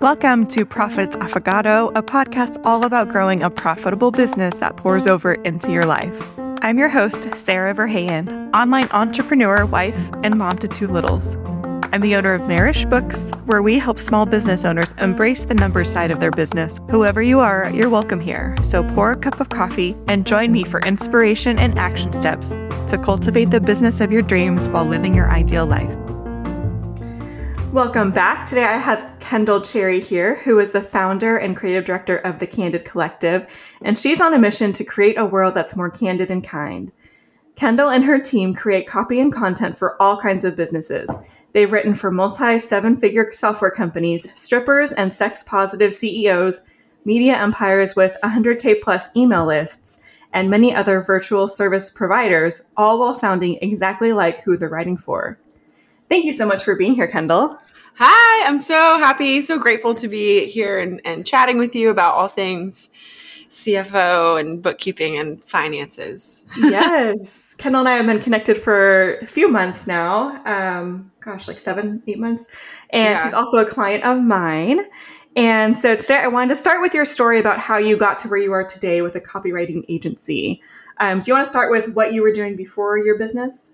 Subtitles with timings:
[0.00, 5.32] Welcome to Profits Affogato, a podcast all about growing a profitable business that pours over
[5.32, 6.22] into your life.
[6.60, 11.36] I'm your host, Sara Verheyen, online entrepreneur, wife, and mom to two littles.
[11.94, 15.90] I'm the owner of Mareish Books, where we help small business owners embrace the numbers
[15.90, 16.78] side of their business.
[16.90, 18.54] Whoever you are, you're welcome here.
[18.62, 23.00] So pour a cup of coffee and join me for inspiration and action steps to
[23.02, 26.05] cultivate the business of your dreams while living your ideal life.
[27.72, 28.46] Welcome back.
[28.46, 32.46] Today I have Kendall Cherry here, who is the founder and creative director of the
[32.46, 33.46] Candid Collective,
[33.82, 36.90] and she's on a mission to create a world that's more candid and kind.
[37.54, 41.10] Kendall and her team create copy and content for all kinds of businesses.
[41.52, 46.60] They've written for multi seven figure software companies, strippers and sex positive CEOs,
[47.04, 49.98] media empires with 100K plus email lists,
[50.32, 55.38] and many other virtual service providers, all while sounding exactly like who they're writing for.
[56.08, 57.58] Thank you so much for being here, Kendall.
[57.98, 62.14] Hi, I'm so happy, so grateful to be here and, and chatting with you about
[62.14, 62.90] all things
[63.48, 66.44] CFO and bookkeeping and finances.
[66.58, 67.54] yes.
[67.58, 70.42] Kendall and I have been connected for a few months now.
[70.44, 72.46] Um, gosh, like seven, eight months.
[72.90, 73.24] And yeah.
[73.24, 74.80] she's also a client of mine.
[75.36, 78.28] And so today I wanted to start with your story about how you got to
[78.28, 80.62] where you are today with a copywriting agency.
[80.98, 83.72] Um, do you want to start with what you were doing before your business?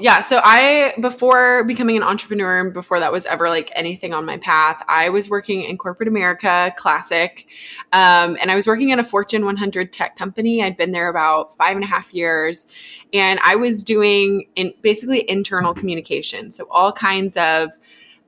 [0.00, 0.20] Yeah.
[0.20, 4.82] So I, before becoming an entrepreneur before that was ever like anything on my path,
[4.88, 7.46] I was working in corporate America, classic.
[7.92, 10.62] Um, and I was working at a Fortune 100 tech company.
[10.62, 12.66] I'd been there about five and a half years.
[13.12, 16.50] And I was doing in basically internal communication.
[16.50, 17.70] So all kinds of,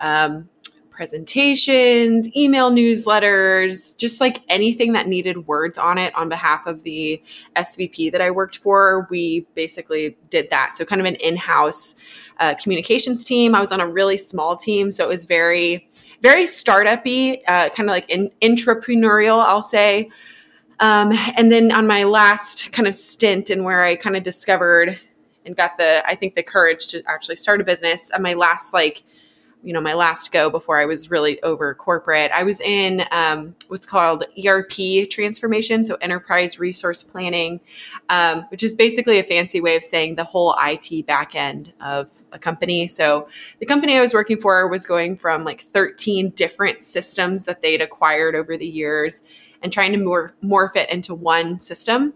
[0.01, 0.49] um,
[0.97, 7.23] presentations, email newsletters, just like anything that needed words on it on behalf of the
[7.55, 9.07] SVP that I worked for.
[9.11, 10.75] We basically did that.
[10.75, 11.95] So, kind of an in house
[12.41, 13.55] uh, communications team.
[13.55, 14.91] I was on a really small team.
[14.91, 15.89] So, it was very,
[16.23, 20.11] very startup y, uh, kind of like in, entrepreneurial, I'll say.
[20.81, 24.99] Um, and then on my last kind of stint and where I kind of discovered
[25.45, 28.75] and got the, I think, the courage to actually start a business, on my last
[28.75, 29.05] like
[29.63, 32.31] you know my last go before I was really over corporate.
[32.33, 37.61] I was in um, what's called ERP transformation, so enterprise resource planning,
[38.09, 42.39] um, which is basically a fancy way of saying the whole IT backend of a
[42.39, 42.87] company.
[42.87, 43.29] So
[43.59, 47.81] the company I was working for was going from like 13 different systems that they'd
[47.81, 49.25] acquired over the years
[49.63, 52.15] and trying to morph, morph it into one system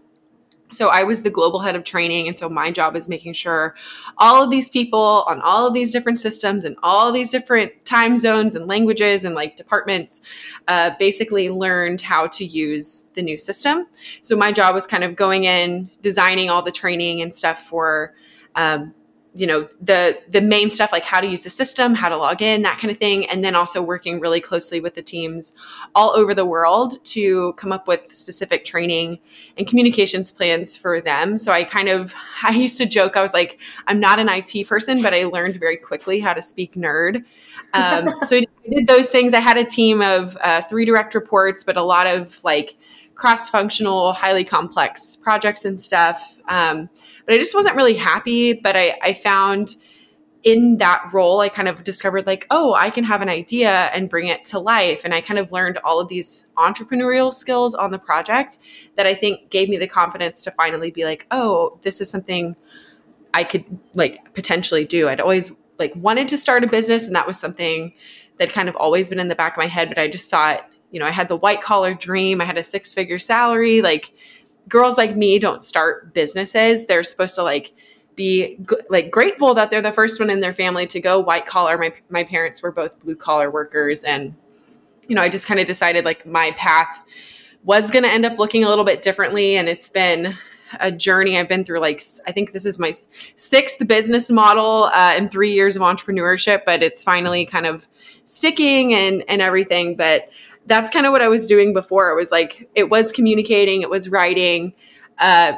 [0.71, 2.27] so I was the global head of training.
[2.27, 3.75] And so my job is making sure
[4.17, 8.17] all of these people on all of these different systems and all these different time
[8.17, 10.21] zones and languages and like departments
[10.67, 13.87] uh, basically learned how to use the new system.
[14.21, 18.13] So my job was kind of going in, designing all the training and stuff for
[18.55, 18.93] um,
[19.33, 22.41] you know the the main stuff like how to use the system how to log
[22.41, 25.53] in that kind of thing and then also working really closely with the teams
[25.95, 29.19] all over the world to come up with specific training
[29.57, 31.37] and communications plans for them.
[31.37, 34.67] So i kind of i used to joke i was like i'm not an it
[34.67, 37.23] person but i learned very quickly how to speak nerd.
[37.73, 39.33] Um, so i did those things.
[39.33, 42.75] I had a team of uh, three direct reports but a lot of like
[43.15, 46.89] cross-functional highly complex projects and stuff um,
[47.25, 48.53] but I just wasn't really happy.
[48.53, 49.77] But I, I found
[50.43, 54.09] in that role, I kind of discovered like, oh, I can have an idea and
[54.09, 55.01] bring it to life.
[55.05, 58.59] And I kind of learned all of these entrepreneurial skills on the project
[58.95, 62.55] that I think gave me the confidence to finally be like, oh, this is something
[63.33, 65.07] I could like potentially do.
[65.07, 67.93] I'd always like wanted to start a business, and that was something
[68.37, 69.87] that kind of always been in the back of my head.
[69.87, 72.41] But I just thought, you know, I had the white collar dream.
[72.41, 73.81] I had a six figure salary.
[73.81, 74.13] Like
[74.67, 76.85] girls like me don't start businesses.
[76.85, 77.73] They're supposed to like
[78.15, 78.59] be
[78.89, 81.77] like grateful that they're the first one in their family to go white collar.
[81.77, 84.35] My my parents were both blue collar workers and
[85.07, 87.01] you know, I just kind of decided like my path
[87.63, 90.37] was going to end up looking a little bit differently and it's been
[90.79, 92.93] a journey I've been through like I think this is my
[93.35, 97.87] sixth business model uh, in 3 years of entrepreneurship but it's finally kind of
[98.23, 100.29] sticking and and everything but
[100.65, 102.09] that's kind of what I was doing before.
[102.11, 104.73] It was like it was communicating, it was writing,
[105.19, 105.53] uh,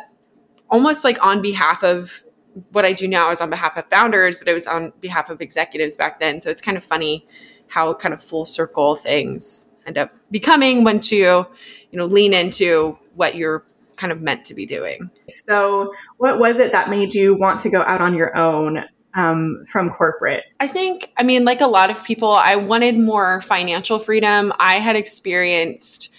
[0.70, 2.24] almost like on behalf of
[2.72, 5.42] what I do now is on behalf of founders, but it was on behalf of
[5.42, 6.40] executives back then.
[6.42, 7.28] So it's kind of funny
[7.68, 11.46] how kind of full circle things end up becoming once you,
[11.92, 13.66] you know, lean into what you're
[13.96, 15.10] kind of meant to be doing.
[15.30, 18.84] So, what was it that made you want to go out on your own
[19.16, 20.46] um, from corporate?
[20.60, 24.54] I think, I mean, like a lot of people, I wanted more financial freedom.
[24.60, 26.10] I had experienced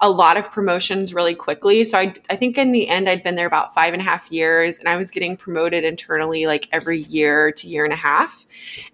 [0.00, 1.84] a lot of promotions really quickly.
[1.84, 4.30] So I, I think in the end, I'd been there about five and a half
[4.30, 8.46] years and I was getting promoted internally like every year to year and a half.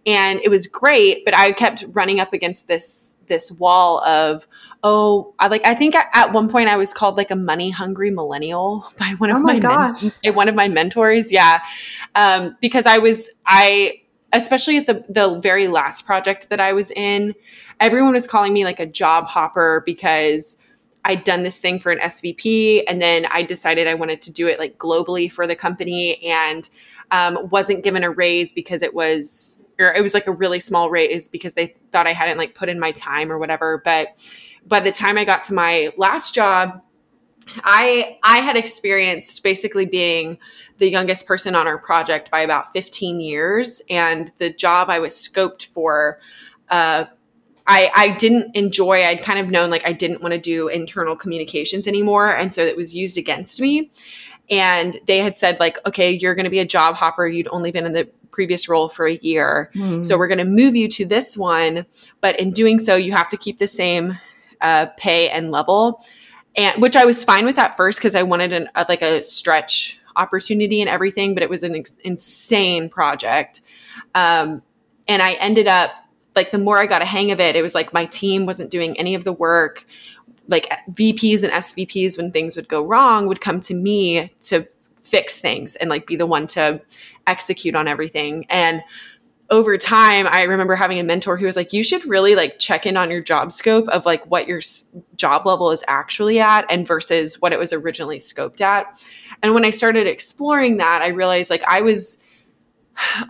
[0.07, 4.47] And it was great, but I kept running up against this this wall of
[4.83, 8.11] oh I like I think at one point I was called like a money hungry
[8.11, 9.93] millennial by one of oh my, my
[10.23, 11.61] men- one of my mentors yeah.
[12.15, 14.03] Um, because I was I
[14.35, 17.35] especially at the the very last project that I was in
[17.81, 20.59] everyone was calling me like a job hopper because
[21.05, 24.49] I'd done this thing for an SVP and then I decided I wanted to do
[24.49, 26.69] it like globally for the company and
[27.11, 30.91] um, wasn't given a raise because it was or it was like a really small
[30.91, 33.81] raise because they thought I hadn't like put in my time or whatever.
[33.85, 34.09] But
[34.67, 36.83] by the time I got to my last job,
[37.65, 40.39] I I had experienced basically being
[40.79, 45.15] the youngest person on our project by about 15 years, and the job I was
[45.15, 46.21] scoped for.
[46.69, 47.07] Uh,
[47.67, 51.15] I, I didn't enjoy i'd kind of known like i didn't want to do internal
[51.15, 53.93] communications anymore and so it was used against me
[54.51, 57.71] and they had said like okay you're going to be a job hopper you'd only
[57.71, 59.71] been in the previous role for a year.
[59.75, 60.07] Mm.
[60.07, 61.87] So we're going to move you to this one,
[62.21, 64.19] but in doing so, you have to keep the same
[64.61, 66.05] uh, pay and level,
[66.57, 69.23] and which I was fine with at first because I wanted an, a, like a
[69.23, 73.61] stretch opportunity and everything, but it was an ex- insane project.
[74.15, 74.63] Um,
[75.09, 75.93] and I ended up
[76.37, 78.71] like the more I got a hang of it, it was like my team wasn't
[78.71, 79.87] doing any of the work.
[80.51, 84.67] Like VPs and SVPs, when things would go wrong, would come to me to
[85.03, 86.81] fix things and like be the one to
[87.27, 88.47] execute on everything.
[88.51, 88.83] And
[89.51, 92.87] over time, I remember having a mentor who was like, you should really like check
[92.87, 94.87] in on your job scope of like what your s-
[95.17, 99.05] job level is actually at and versus what it was originally scoped at.
[99.43, 102.19] And when I started exploring that, I realized like I was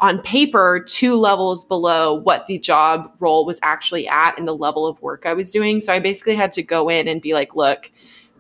[0.01, 4.87] on paper two levels below what the job role was actually at and the level
[4.87, 5.81] of work I was doing.
[5.81, 7.91] So I basically had to go in and be like, look,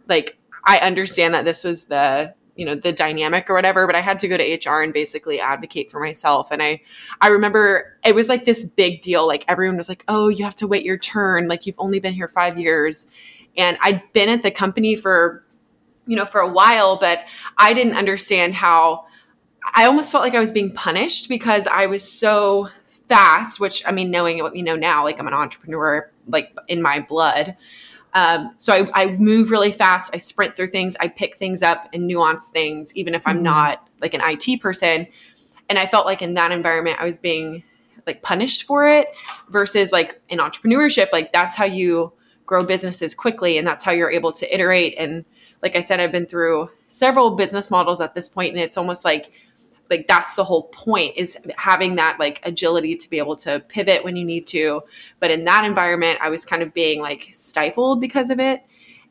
[0.08, 4.02] like I understand that this was the you know the dynamic or whatever but i
[4.02, 6.50] had to go to hr and basically advocate for myself.
[6.50, 6.82] And i
[7.20, 9.26] i remember it was like this big deal.
[9.26, 11.49] Like everyone was like oh you have to wait your turn.
[11.49, 13.06] Like you've only been here five years.
[13.56, 15.44] And i'd been at the company for
[16.06, 17.20] you know for a while but
[17.56, 19.06] i didn't understand how
[19.75, 22.69] i almost felt like i was being punished because i was so
[23.08, 26.81] fast which i mean knowing what we know now like i'm an entrepreneur like in
[26.81, 27.56] my blood
[28.12, 30.11] um, so I, I, move really fast.
[30.12, 30.96] I sprint through things.
[30.99, 33.44] I pick things up and nuance things, even if I'm mm-hmm.
[33.44, 35.06] not like an IT person.
[35.69, 37.62] And I felt like in that environment, I was being
[38.06, 39.08] like punished for it
[39.49, 42.12] versus like in entrepreneurship, like that's how you
[42.46, 44.96] grow businesses quickly and that's how you're able to iterate.
[44.99, 45.25] And
[45.62, 49.05] like I said, I've been through several business models at this point, and it's almost
[49.05, 49.31] like
[49.90, 54.04] like that's the whole point is having that like agility to be able to pivot
[54.04, 54.82] when you need to.
[55.19, 58.62] But in that environment i was kind of being like stifled because of it.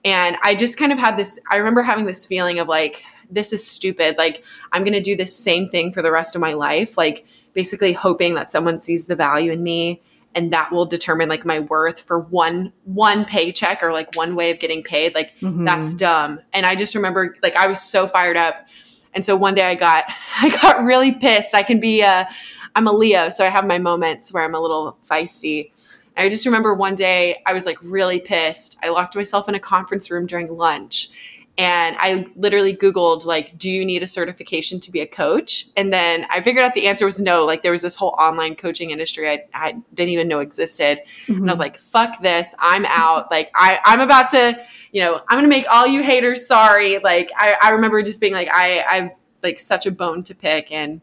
[0.06, 3.54] And i just kind of had this i remember having this feeling of like this
[3.54, 4.18] is stupid.
[4.18, 7.26] Like i'm going to do the same thing for the rest of my life like
[7.54, 10.02] basically hoping that someone sees the value in me
[10.36, 14.52] and that will determine like my worth for one one paycheck or like one way
[14.52, 15.16] of getting paid.
[15.16, 15.66] Like mm-hmm.
[15.66, 16.40] that's dumb.
[16.54, 18.68] And i just remember like i was so fired up
[19.14, 20.06] and so one day I got
[20.42, 21.56] I got really pissed.
[21.56, 22.28] I can be a
[22.76, 25.72] I'm a Leo, so I have my moments where I'm a little feisty.
[26.16, 28.78] And I just remember one day I was like really pissed.
[28.84, 31.10] I locked myself in a conference room during lunch
[31.60, 35.66] and I literally Googled, like, do you need a certification to be a coach?
[35.76, 37.44] And then I figured out the answer was no.
[37.44, 41.00] Like, there was this whole online coaching industry I, I didn't even know existed.
[41.28, 41.42] Mm-hmm.
[41.42, 42.56] And I was like, fuck this.
[42.60, 43.30] I'm out.
[43.30, 44.58] like, I, I'm about to,
[44.92, 46.98] you know, I'm to make all you haters sorry.
[47.00, 49.12] Like, I, I remember just being like, I, I'm
[49.44, 50.72] like such a bone to pick.
[50.72, 51.02] And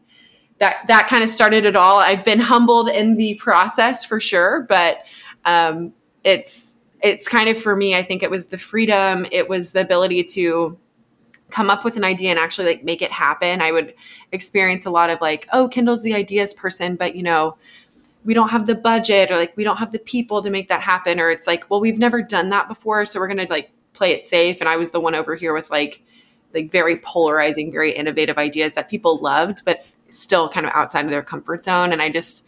[0.59, 1.99] that, that kind of started it all.
[1.99, 4.99] I've been humbled in the process for sure, but
[5.45, 9.71] um, it's, it's kind of for me, I think it was the freedom, it was
[9.71, 10.77] the ability to
[11.49, 13.61] come up with an idea and actually like make it happen.
[13.61, 13.93] I would
[14.31, 17.57] experience a lot of like, oh, Kendall's the ideas person, but you know,
[18.25, 20.81] we don't have the budget or like we don't have the people to make that
[20.81, 21.19] happen.
[21.19, 24.25] Or it's like, well, we've never done that before, so we're gonna like play it
[24.25, 24.59] safe.
[24.59, 26.01] And I was the one over here with like
[26.53, 31.11] like very polarizing, very innovative ideas that people loved, but still kind of outside of
[31.11, 31.91] their comfort zone.
[31.91, 32.47] And I just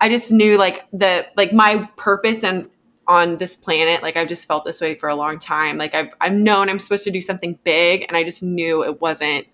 [0.00, 2.68] I just knew like the like my purpose and
[3.06, 4.02] on this planet.
[4.02, 5.78] Like I've just felt this way for a long time.
[5.78, 9.00] Like I've I've known I'm supposed to do something big, and I just knew it
[9.00, 9.46] wasn't,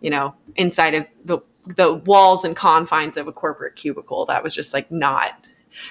[0.00, 4.26] you know, inside of the the walls and confines of a corporate cubicle.
[4.26, 5.32] That was just like not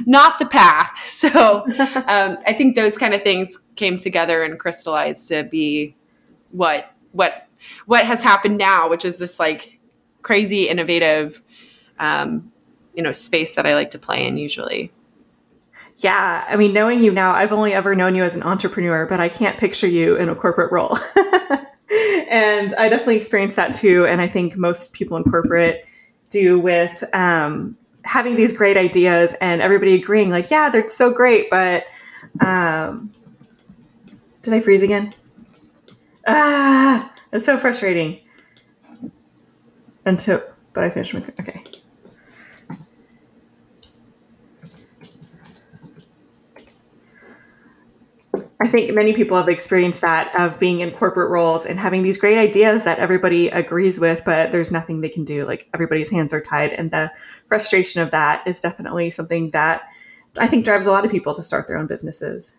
[0.05, 0.97] not the path.
[1.21, 1.29] So
[2.07, 5.95] um, I think those kind of things came together and crystallized to be
[6.51, 7.47] what what
[7.85, 9.79] what has happened now, which is this like
[10.23, 11.41] crazy innovative
[11.99, 12.51] um,
[12.95, 14.91] you know space that I like to play in usually.
[15.97, 19.19] Yeah, I mean, knowing you now, I've only ever known you as an entrepreneur, but
[19.19, 20.97] I can't picture you in a corporate role.
[22.29, 24.07] and I definitely experienced that too.
[24.07, 25.85] And I think most people in corporate
[26.29, 31.49] do with um, having these great ideas and everybody agreeing, like, yeah, they're so great,
[31.49, 31.85] but
[32.39, 33.13] Um,
[34.41, 35.13] did I freeze again?
[36.27, 38.19] Ah, it's so frustrating.
[40.05, 40.41] Until,
[40.73, 41.63] but I finished my, okay.
[48.63, 52.17] I think many people have experienced that of being in corporate roles and having these
[52.17, 55.45] great ideas that everybody agrees with, but there's nothing they can do.
[55.45, 56.71] Like everybody's hands are tied.
[56.71, 57.11] And the
[57.47, 59.83] frustration of that is definitely something that
[60.37, 62.53] I think drives a lot of people to start their own businesses.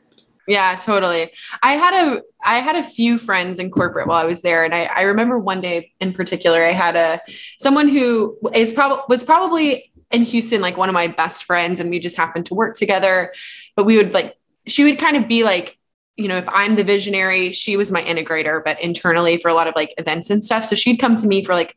[0.48, 1.30] Yeah, totally.
[1.62, 4.74] I had a I had a few friends in corporate while I was there, and
[4.74, 7.20] I, I remember one day in particular, I had a
[7.60, 11.90] someone who is probably was probably in Houston, like one of my best friends, and
[11.90, 13.32] we just happened to work together.
[13.76, 15.78] But we would like she would kind of be like
[16.16, 19.66] you know, if I'm the visionary, she was my integrator, but internally for a lot
[19.66, 20.64] of like events and stuff.
[20.64, 21.76] So she'd come to me for like,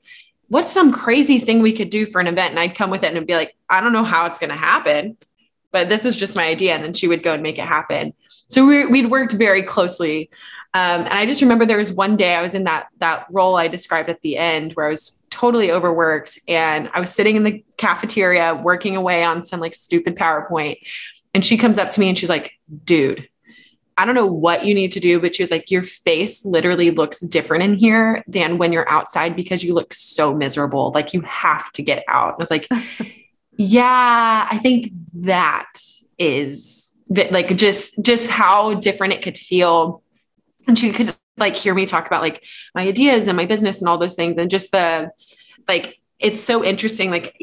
[0.50, 2.52] what's some crazy thing we could do for an event?
[2.52, 4.56] And I'd come with it and be like, I don't know how it's going to
[4.56, 5.18] happen,
[5.72, 6.74] but this is just my idea.
[6.74, 8.14] And then she would go and make it happen.
[8.48, 10.30] So we, we'd worked very closely.
[10.74, 13.56] Um, and I just remember there was one day I was in that that role
[13.56, 17.46] I described at the end where I was totally overworked and I was sitting in
[17.46, 20.80] the cafeteria working away on some like stupid PowerPoint.
[21.34, 22.52] And she comes up to me and she's like,
[22.84, 23.30] dude,
[23.98, 26.92] I don't know what you need to do, but she was like, Your face literally
[26.92, 30.92] looks different in here than when you're outside because you look so miserable.
[30.94, 32.34] Like you have to get out.
[32.34, 32.68] I was like,
[33.58, 35.80] Yeah, I think that
[36.18, 40.04] is that like just just how different it could feel.
[40.68, 43.90] And she could like hear me talk about like my ideas and my business and
[43.90, 45.12] all those things and just the
[45.68, 47.36] like it's so interesting like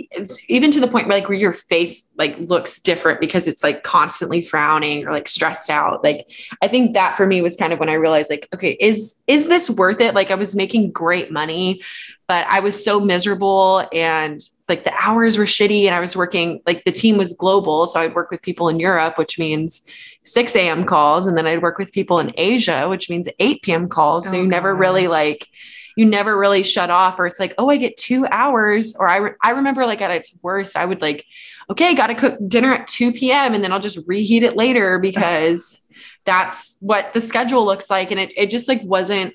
[0.49, 3.83] even to the point where like where your face like looks different because it's like
[3.83, 6.03] constantly frowning or like stressed out.
[6.03, 6.27] Like
[6.63, 9.49] i think that for me was kind of when i realized like okay is is
[9.49, 10.15] this worth it?
[10.15, 11.83] Like i was making great money
[12.27, 16.63] but i was so miserable and like the hours were shitty and i was working
[16.67, 17.87] like the team was global.
[17.87, 19.85] So i'd work with people in europe which means
[20.25, 23.89] 6 a.m calls and then i'd work with people in asia which means 8 p.m
[23.89, 24.29] calls.
[24.29, 24.81] So oh, you never gosh.
[24.81, 25.47] really like
[25.97, 29.17] you never really shut off or it's like oh i get two hours or i,
[29.17, 31.25] re- I remember like at its worst i would like
[31.71, 34.99] okay got to cook dinner at 2 p.m and then i'll just reheat it later
[35.03, 35.81] because
[36.25, 39.35] that's what the schedule looks like and it, it just like wasn't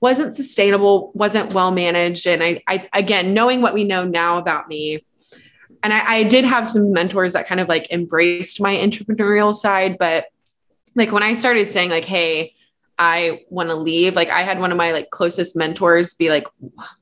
[0.00, 4.68] wasn't sustainable wasn't well managed and I, I again knowing what we know now about
[4.68, 5.04] me
[5.82, 9.96] and I, I did have some mentors that kind of like embraced my entrepreneurial side
[9.98, 10.26] but
[10.94, 12.54] like when i started saying like hey
[12.98, 14.14] I want to leave.
[14.14, 16.46] Like I had one of my like closest mentors be like,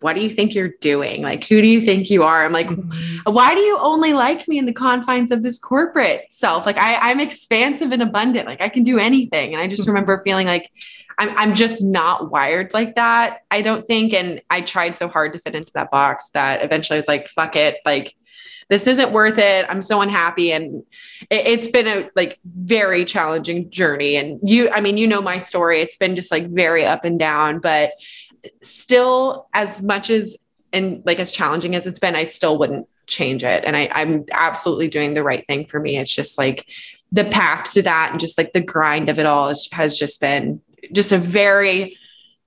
[0.00, 1.22] "What do you think you're doing?
[1.22, 3.32] Like who do you think you are?" I'm like, mm-hmm.
[3.32, 6.64] "Why do you only like me in the confines of this corporate self?
[6.64, 8.46] Like I I'm expansive and abundant.
[8.46, 9.90] Like I can do anything." And I just mm-hmm.
[9.90, 10.70] remember feeling like
[11.18, 13.40] I'm I'm just not wired like that.
[13.50, 16.96] I don't think and I tried so hard to fit into that box that eventually
[16.96, 18.16] I was like, "Fuck it." Like
[18.72, 19.66] this isn't worth it.
[19.68, 20.50] I'm so unhappy.
[20.50, 20.82] And
[21.28, 24.16] it, has been a like very challenging journey.
[24.16, 25.82] And you, I mean, you know my story.
[25.82, 27.92] It's been just like very up and down, but
[28.62, 30.38] still as much as
[30.72, 33.62] and like as challenging as it's been, I still wouldn't change it.
[33.66, 35.98] And I, I'm absolutely doing the right thing for me.
[35.98, 36.66] It's just like
[37.12, 40.18] the path to that and just like the grind of it all is, has just
[40.18, 40.62] been
[40.94, 41.98] just a very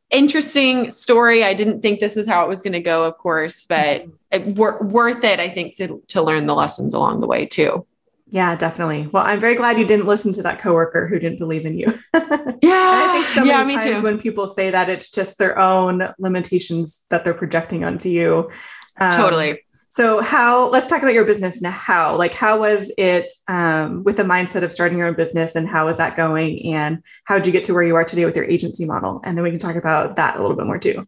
[0.10, 1.44] interesting story.
[1.44, 4.12] I didn't think this is how it was going to go, of course, but mm-hmm.
[4.32, 7.86] it, wor- worth it, I think, to to learn the lessons along the way too.
[8.32, 9.08] Yeah, definitely.
[9.08, 11.88] Well, I'm very glad you didn't listen to that coworker who didn't believe in you.
[12.14, 14.04] yeah, I think so yeah, many times too.
[14.04, 18.50] when people say that, it's just their own limitations that they're projecting onto you.
[18.98, 19.60] Um, totally.
[19.96, 21.72] So how let's talk about your business now.
[21.72, 25.70] How like how was it um, with the mindset of starting your own business and
[25.70, 28.36] how is that going and how did you get to where you are today with
[28.36, 29.22] your agency model?
[29.24, 31.08] And then we can talk about that a little bit more too.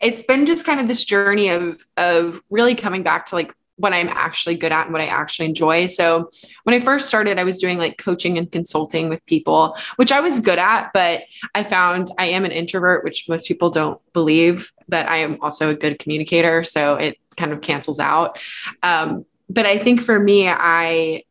[0.00, 3.92] It's been just kind of this journey of of really coming back to like what
[3.92, 5.86] I'm actually good at and what I actually enjoy.
[5.86, 6.28] So
[6.62, 10.20] when I first started, I was doing like coaching and consulting with people, which I
[10.20, 11.22] was good at, but
[11.56, 15.70] I found I am an introvert, which most people don't believe, but I am also
[15.70, 16.62] a good communicator.
[16.62, 18.38] So it kind of cancels out.
[18.82, 21.24] Um, but I think for me, I,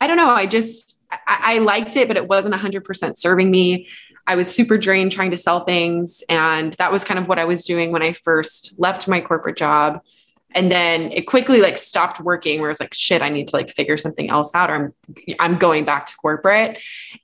[0.00, 3.88] I don't know, I just, I, I liked it, but it wasn't 100% serving me.
[4.26, 6.24] I was super drained trying to sell things.
[6.28, 9.56] And that was kind of what I was doing when I first left my corporate
[9.56, 10.00] job.
[10.52, 13.56] And then it quickly like stopped working where I was like, shit, I need to
[13.56, 14.94] like figure something else out or I'm,
[15.38, 16.78] I'm going back to corporate.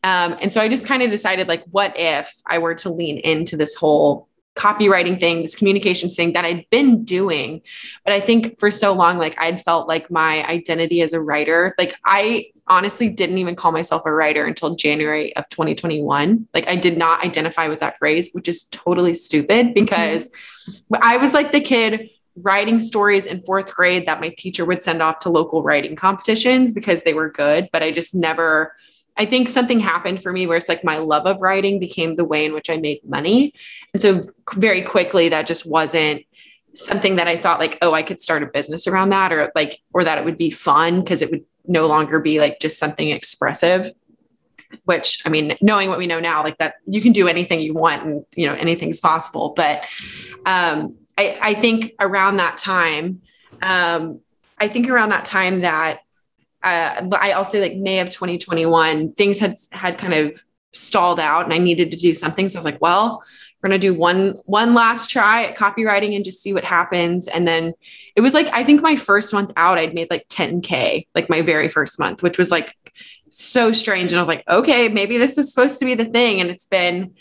[0.05, 3.19] Um, and so I just kind of decided like, what if I were to lean
[3.19, 7.63] into this whole copywriting thing, this communications thing that I'd been doing.
[8.05, 11.75] But I think for so long, like I'd felt like my identity as a writer,
[11.79, 16.49] like I honestly didn't even call myself a writer until January of 2021.
[16.53, 19.75] Like I did not identify with that phrase, which is totally stupid mm-hmm.
[19.75, 20.97] because mm-hmm.
[21.01, 25.03] I was like the kid writing stories in fourth grade that my teacher would send
[25.03, 28.75] off to local writing competitions because they were good, but I just never
[29.17, 32.25] I think something happened for me where it's like my love of writing became the
[32.25, 33.53] way in which I made money.
[33.93, 34.23] And so
[34.55, 36.25] very quickly that just wasn't
[36.75, 39.81] something that I thought like, oh, I could start a business around that or like,
[39.93, 43.11] or that it would be fun because it would no longer be like just something
[43.11, 43.93] expressive.
[44.85, 47.75] Which I mean, knowing what we know now, like that you can do anything you
[47.75, 49.53] want and you know, anything's possible.
[49.55, 49.85] But
[50.47, 53.21] um, I, I think around that time,
[53.61, 54.21] um,
[54.57, 56.01] I think around that time that
[56.63, 60.43] uh, but I, say like May of 2021, things had had kind of
[60.73, 62.49] stalled out, and I needed to do something.
[62.49, 63.23] So I was like, well,
[63.63, 67.29] we're gonna do one one last try at copywriting and just see what happens.
[67.29, 67.75] And then
[68.17, 71.43] it was like I think my first month out, I'd made like 10k, like my
[71.43, 72.75] very first month, which was like
[73.31, 74.13] so strange.
[74.13, 76.41] And I was like, okay, maybe this is supposed to be the thing.
[76.41, 77.15] And it's been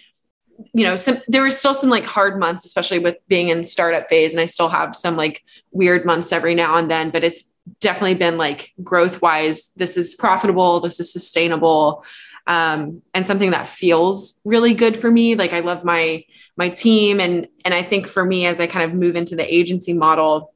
[0.74, 4.08] you know, some there were still some like hard months, especially with being in startup
[4.10, 4.34] phase.
[4.34, 8.16] And I still have some like weird months every now and then, but it's definitely
[8.16, 12.04] been like growth wise, this is profitable, this is sustainable.
[12.48, 15.36] Um, and something that feels really good for me.
[15.36, 16.26] Like I love my
[16.58, 19.54] my team, and and I think for me as I kind of move into the
[19.54, 20.52] agency model,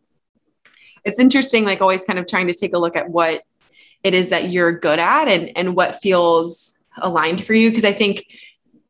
[1.04, 1.64] it's interesting.
[1.64, 3.44] Like always, kind of trying to take a look at what
[4.04, 7.70] it is that you're good at and and what feels aligned for you.
[7.70, 8.26] Because I think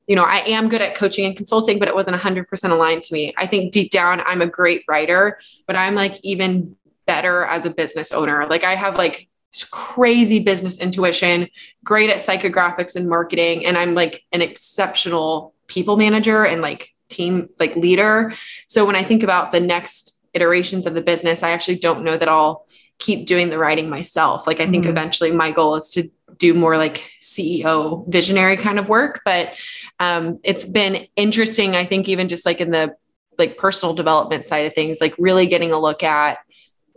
[0.07, 3.13] you know, I am good at coaching and consulting, but it wasn't 100% aligned to
[3.13, 3.34] me.
[3.38, 7.69] I think deep down, I'm a great writer, but I'm like even better as a
[7.69, 8.47] business owner.
[8.47, 9.27] Like I have like
[9.71, 11.47] crazy business intuition,
[11.83, 17.50] great at psychographics and marketing, and I'm like an exceptional people manager and like team
[17.59, 18.33] like leader.
[18.67, 22.17] So when I think about the next iterations of the business, I actually don't know
[22.17, 22.67] that I'll
[23.00, 24.47] keep doing the writing myself.
[24.47, 24.91] Like I think mm-hmm.
[24.91, 29.53] eventually my goal is to do more like CEO visionary kind of work, but
[30.00, 31.75] um, it's been interesting.
[31.75, 32.95] I think even just like in the
[33.38, 36.38] like personal development side of things, like really getting a look at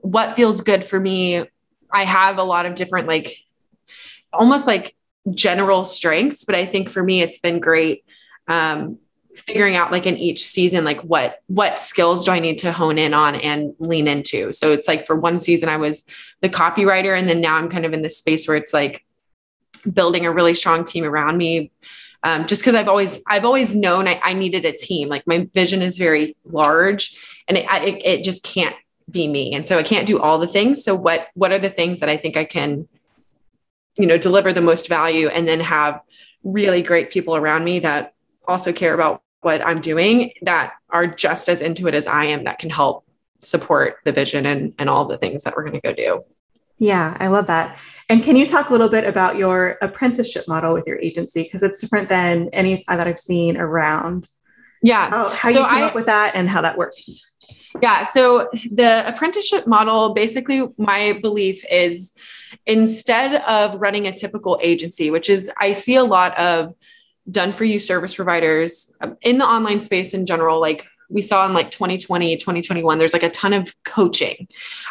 [0.00, 1.44] what feels good for me.
[1.90, 3.36] I have a lot of different like
[4.32, 4.94] almost like
[5.30, 8.04] general strengths, but I think for me it's been great
[8.46, 8.98] um,
[9.34, 12.98] figuring out like in each season like what what skills do I need to hone
[12.98, 14.52] in on and lean into.
[14.52, 16.04] So it's like for one season I was
[16.40, 19.04] the copywriter and then now I'm kind of in this space where it's like
[19.92, 21.70] building a really strong team around me.
[22.24, 25.08] Um, just because I've always I've always known I, I, needed a team.
[25.08, 28.74] Like my vision is very large, and it, it, it just can't
[29.11, 30.85] be me, and so I can't do all the things.
[30.85, 32.88] So what what are the things that I think I can,
[33.97, 36.01] you know, deliver the most value, and then have
[36.44, 38.14] really great people around me that
[38.47, 42.44] also care about what I'm doing that are just as into it as I am
[42.44, 43.05] that can help
[43.40, 46.25] support the vision and and all the things that we're going to go do.
[46.79, 47.79] Yeah, I love that.
[48.09, 51.42] And can you talk a little bit about your apprenticeship model with your agency?
[51.42, 54.29] Because it's different than any that I've seen around.
[54.81, 55.11] Yeah.
[55.11, 57.35] How, how so you came I, up with that and how that works.
[57.82, 58.04] Yeah.
[58.04, 62.14] So the apprenticeship model, basically, my belief is
[62.66, 66.74] instead of running a typical agency, which is I see a lot of
[67.30, 71.47] done for you service providers um, in the online space in general, like we saw
[71.47, 74.49] in like 2020 2021 there's like a ton of coaching.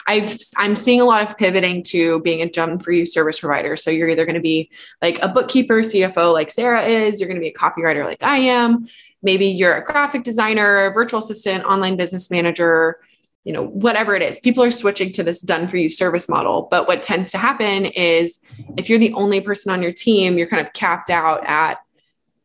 [0.08, 3.78] I've i'm seeing a lot of pivoting to being a done for you service provider.
[3.78, 7.40] So you're either going to be like a bookkeeper cfo like sara is you're going
[7.40, 8.88] to be a copywriter like i am.
[9.24, 13.00] Maybe you're a graphic designer virtual assistant online business manager
[13.44, 14.42] you know whatever it is.
[14.42, 16.68] People are switching to this done for you service model.
[16.70, 18.40] But what tends to happen is
[18.76, 21.78] if you're the only person on your team you're kind of capped out at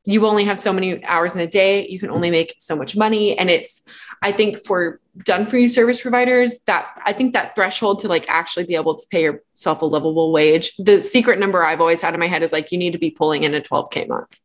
[0.04, 2.96] you only have so many hours in a day you can only make so much
[2.96, 3.38] money.
[3.38, 3.82] And it's
[4.22, 8.24] i think for done for you service providers that i think that threshold to like
[8.28, 12.14] actually be able to pay yourself a livable wage the secret number i've always had
[12.14, 14.38] in my head is like you need to be pulling in a 12k month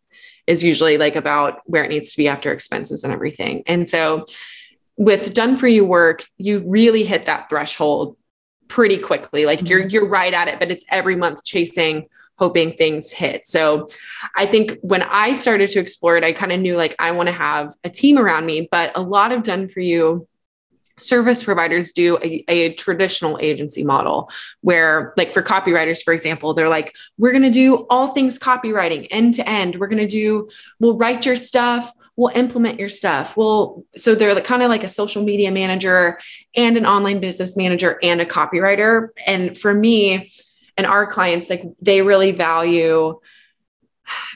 [0.48, 3.64] is usually like about where it needs to be after expenses and everything.
[3.68, 4.26] And so
[4.96, 8.18] with done for you work you really hit that threshold
[8.68, 9.46] pretty quickly.
[9.46, 9.90] Like you're mm-hmm.
[9.90, 13.48] you're right at it but it's every month chasing hoping things hit.
[13.48, 13.90] So
[14.36, 17.28] I think when I started to explore it, I kind of knew like I want
[17.28, 20.28] to have a team around me, but a lot of done for you
[21.00, 26.70] service providers do a, a, traditional agency model where like for copywriters for example they're
[26.70, 29.76] like we're going to do all things copywriting end to end.
[29.76, 33.38] We're going to do we'll write your stuff we'll implement your stuff.
[33.38, 36.20] We'll so they're like, kind of like a social media manager
[36.56, 39.10] and an online business manager and a copywriter.
[39.26, 40.32] And for me
[40.78, 43.20] and our clients like they really value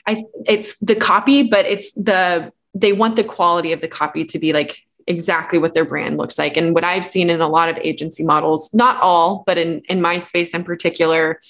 [0.06, 4.38] i it's the copy but it's the they want the quality of the copy to
[4.38, 6.56] be like exactly what their brand looks like.
[6.56, 10.00] And what i've seen in a lot of agency models not all but in in
[10.00, 11.40] my space in particular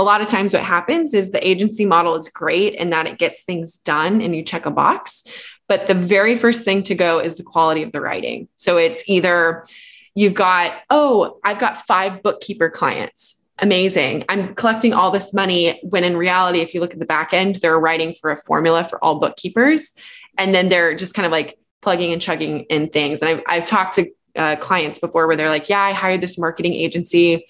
[0.00, 3.18] a lot of times what happens is the agency model is great and that it
[3.18, 5.24] gets things done and you check a box
[5.68, 8.48] but the very first thing to go is the quality of the writing.
[8.56, 9.66] So it's either
[10.14, 14.24] you've got oh i've got five bookkeeper clients amazing.
[14.28, 17.56] I'm collecting all this money when in reality, if you look at the back end,
[17.56, 19.92] they're writing for a formula for all bookkeepers.
[20.36, 23.20] And then they're just kind of like plugging and chugging in things.
[23.20, 26.38] And I've, I've talked to uh, clients before where they're like, yeah, I hired this
[26.38, 27.46] marketing agency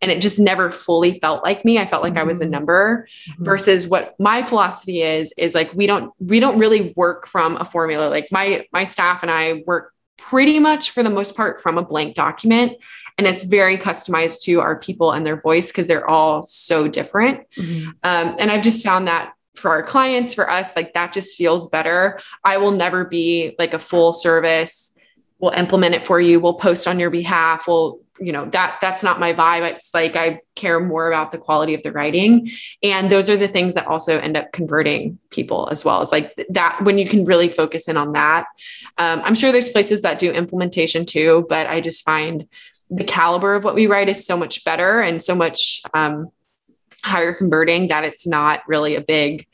[0.00, 1.78] and it just never fully felt like me.
[1.78, 2.20] I felt like mm-hmm.
[2.20, 2.52] I was a mm-hmm.
[2.52, 3.44] number mm-hmm.
[3.44, 7.64] versus what my philosophy is, is like, we don't, we don't really work from a
[7.64, 8.08] formula.
[8.08, 11.84] Like my, my staff and I work pretty much for the most part from a
[11.84, 12.72] blank document
[13.18, 17.40] and it's very customized to our people and their voice because they're all so different.
[17.56, 17.90] Mm-hmm.
[18.04, 21.68] um, and i've just found that for our clients for us like that just feels
[21.68, 22.20] better.
[22.44, 24.94] I will never be like a full service
[25.40, 29.02] we'll implement it for you we'll post on your behalf we'll you know that that's
[29.02, 29.62] not my vibe.
[29.74, 32.50] It's like i care more about the quality of the writing.
[32.82, 36.02] And those are the things that also end up converting people as well.
[36.02, 38.46] As like that when you can really focus in on that
[38.98, 42.46] um, i'm sure there's places that do implementation too but i just find
[42.90, 46.30] the caliber of what we write is so much better and so much um,
[47.04, 49.46] higher converting that it's not really a big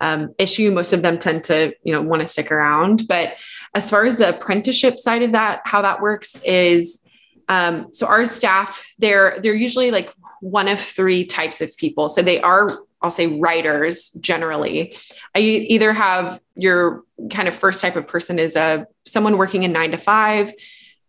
[0.00, 0.70] um, issue.
[0.70, 3.06] Most of them tend to, you know, want to stick around.
[3.06, 3.34] But
[3.74, 7.04] as far as the apprenticeship side of that, how that works is,
[7.48, 12.08] um, so our staff, they're they're usually like one of three types of people.
[12.08, 12.70] So they are,
[13.02, 14.94] I'll say, writers generally.
[15.34, 19.72] I either have your kind of first type of person is a someone working in
[19.72, 20.52] nine to five.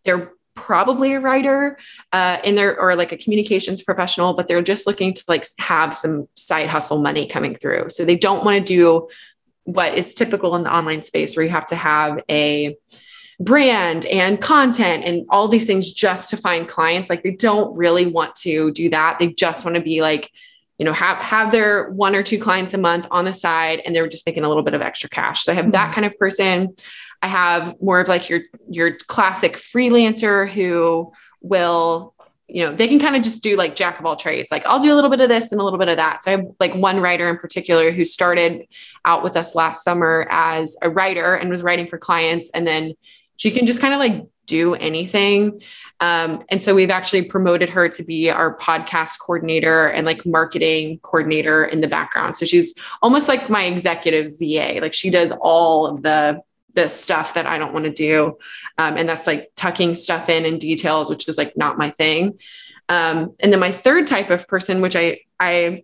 [0.03, 1.77] They're probably a writer
[2.11, 5.95] uh, in there or like a communications professional, but they're just looking to like have
[5.95, 7.89] some side hustle money coming through.
[7.89, 9.07] So they don't want to do
[9.63, 12.75] what is typical in the online space where you have to have a
[13.39, 17.09] brand and content and all these things just to find clients.
[17.09, 19.19] Like they don't really want to do that.
[19.19, 20.31] They just want to be like,
[20.81, 23.95] you know, have have their one or two clients a month on the side and
[23.95, 25.43] they're just making a little bit of extra cash.
[25.43, 25.73] So I have mm-hmm.
[25.73, 26.73] that kind of person.
[27.21, 32.15] I have more of like your your classic freelancer who will
[32.47, 34.81] you know they can kind of just do like jack of all trades like i'll
[34.81, 36.45] do a little bit of this and a little bit of that so i have
[36.59, 38.67] like one writer in particular who started
[39.05, 42.93] out with us last summer as a writer and was writing for clients and then
[43.37, 45.61] she can just kind of like do anything
[45.99, 50.99] um, and so we've actually promoted her to be our podcast coordinator and like marketing
[51.03, 55.85] coordinator in the background so she's almost like my executive va like she does all
[55.85, 56.41] of the
[56.73, 58.37] the stuff that I don't want to do.
[58.77, 62.39] Um, and that's like tucking stuff in and details, which is like not my thing.
[62.89, 65.83] Um, and then my third type of person, which I, I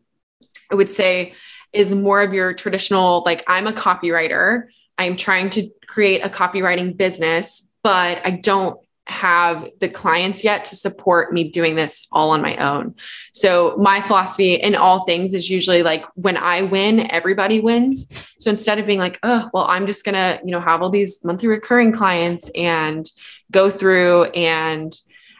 [0.72, 1.34] would say
[1.74, 4.64] is more of your traditional, like I'm a copywriter.
[4.98, 10.76] I'm trying to create a copywriting business, but I don't have the clients yet to
[10.76, 12.96] support me doing this all on my own.
[13.32, 18.12] So my philosophy in all things is usually like when I win, everybody wins.
[18.40, 21.24] So instead of being like, oh, well, I'm just gonna, you know, have all these
[21.24, 23.10] monthly recurring clients and
[23.52, 24.94] go through and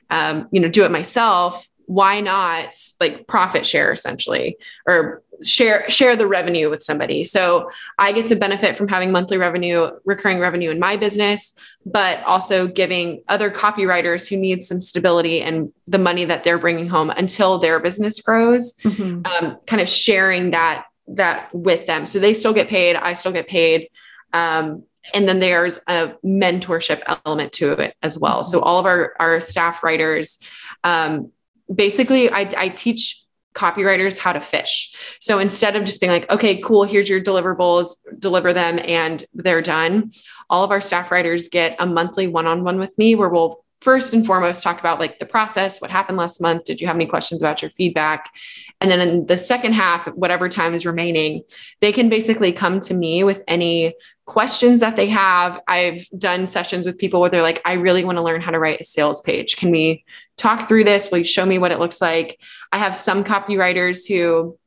[0.10, 4.56] um, you know, do it myself, why not like profit share essentially
[4.88, 7.70] or share share the revenue with somebody so
[8.00, 11.54] i get to benefit from having monthly revenue recurring revenue in my business
[11.86, 16.88] but also giving other copywriters who need some stability and the money that they're bringing
[16.88, 19.22] home until their business grows mm-hmm.
[19.26, 23.32] um, kind of sharing that that with them so they still get paid i still
[23.32, 23.90] get paid
[24.34, 28.50] um, and then there's a mentorship element to it as well mm-hmm.
[28.50, 30.40] so all of our our staff writers
[30.84, 31.32] um,
[31.74, 33.27] basically I, I teach
[33.58, 34.96] copywriters how to fish.
[35.20, 39.64] So instead of just being like, okay, cool, here's your deliverables, deliver them and they're
[39.64, 40.12] done,
[40.50, 43.64] all of our staff writers get a monthly one on one with me where we'll
[43.80, 46.66] first and foremost talk about like the process, what happened last month.
[46.66, 48.32] Did you have any questions about your feedback?
[48.80, 51.44] And then in the second half, whatever time is remaining,
[51.80, 53.96] they can basically come to me with any
[54.28, 55.60] questions that they have.
[55.68, 58.60] I've done sessions with people where they're like, I really want to learn how to
[58.60, 59.56] write a sales page.
[59.56, 60.04] Can we
[60.36, 61.10] talk through this?
[61.10, 62.40] Will you show me what it looks like?
[62.72, 64.60] I have some copywriters who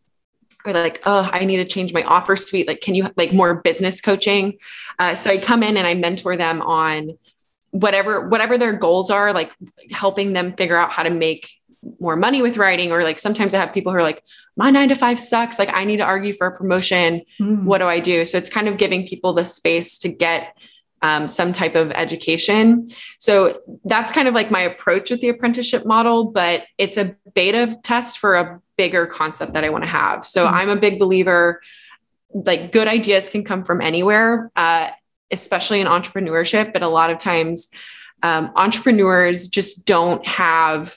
[0.64, 2.66] are like, oh, I need to change my offer suite.
[2.66, 4.58] Like, can you like more business coaching?
[4.98, 7.18] Uh, so I come in and I mentor them on
[7.70, 9.52] whatever whatever their goals are like
[9.92, 11.59] helping them figure out how to make
[11.98, 14.22] more money with writing or like sometimes i have people who are like
[14.56, 15.58] my 9 to 5 sucks.
[15.58, 17.22] Like i need to argue for a promotion.
[17.40, 17.64] Mm.
[17.64, 18.24] what do i do?
[18.24, 20.56] So it's kind of giving people the space to get
[21.02, 22.90] um, some type of education.
[23.18, 27.78] So that's kind of like my approach with the apprenticeship model but it's a beta
[27.82, 30.26] test for a bigger concept that i want to have.
[30.26, 30.52] So mm.
[30.52, 31.60] i'm a big believer
[32.32, 34.90] like good ideas can come from anywhere uh,
[35.30, 37.68] especially in entrepreneurship, but a lot of times
[38.22, 40.96] um, entrepreneurs just don't have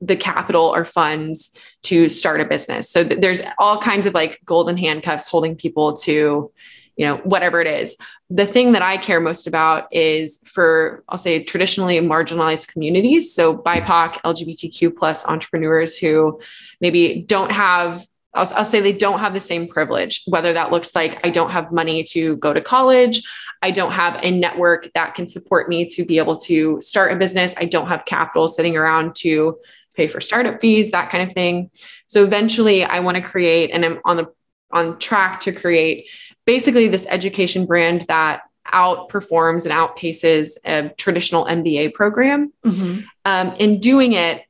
[0.00, 1.50] the capital or funds
[1.84, 2.90] to start a business.
[2.90, 6.50] So th- there's all kinds of like golden handcuffs holding people to,
[6.96, 7.96] you know, whatever it is.
[8.30, 13.34] The thing that I care most about is for, I'll say, traditionally marginalized communities.
[13.34, 16.40] So BIPOC, LGBTQ plus entrepreneurs who
[16.80, 20.94] maybe don't have I'll, I'll, say they don't have the same privilege, whether that looks
[20.94, 23.22] like I don't have money to go to college.
[23.62, 27.16] I don't have a network that can support me to be able to start a
[27.16, 27.54] business.
[27.56, 29.58] I don't have capital sitting around to
[29.94, 31.70] pay for startup fees, that kind of thing.
[32.06, 34.32] So eventually I want to create, and I'm on the
[34.72, 36.08] on track to create
[36.46, 42.52] basically this education brand that outperforms and outpaces a traditional MBA program.
[42.64, 43.00] Mm-hmm.
[43.24, 44.44] Um, in doing it,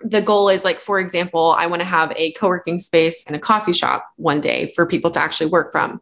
[0.00, 3.34] the goal is like, for example, I want to have a co working space and
[3.34, 6.00] a coffee shop one day for people to actually work from.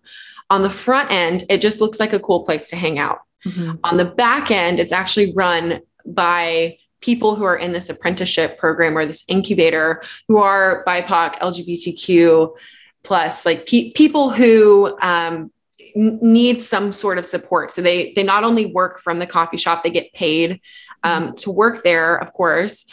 [0.50, 3.20] On the front end, it just looks like a cool place to hang out.
[3.44, 3.76] Mm-hmm.
[3.85, 8.96] On the back end, it's actually run by people who are in this apprenticeship program
[8.96, 12.56] or this incubator who are BIPOC, LGBTQ
[13.02, 15.50] plus, like pe- people who um,
[15.94, 17.70] need some sort of support.
[17.70, 20.61] So they they not only work from the coffee shop, they get paid
[21.02, 22.87] um, to work there, of course,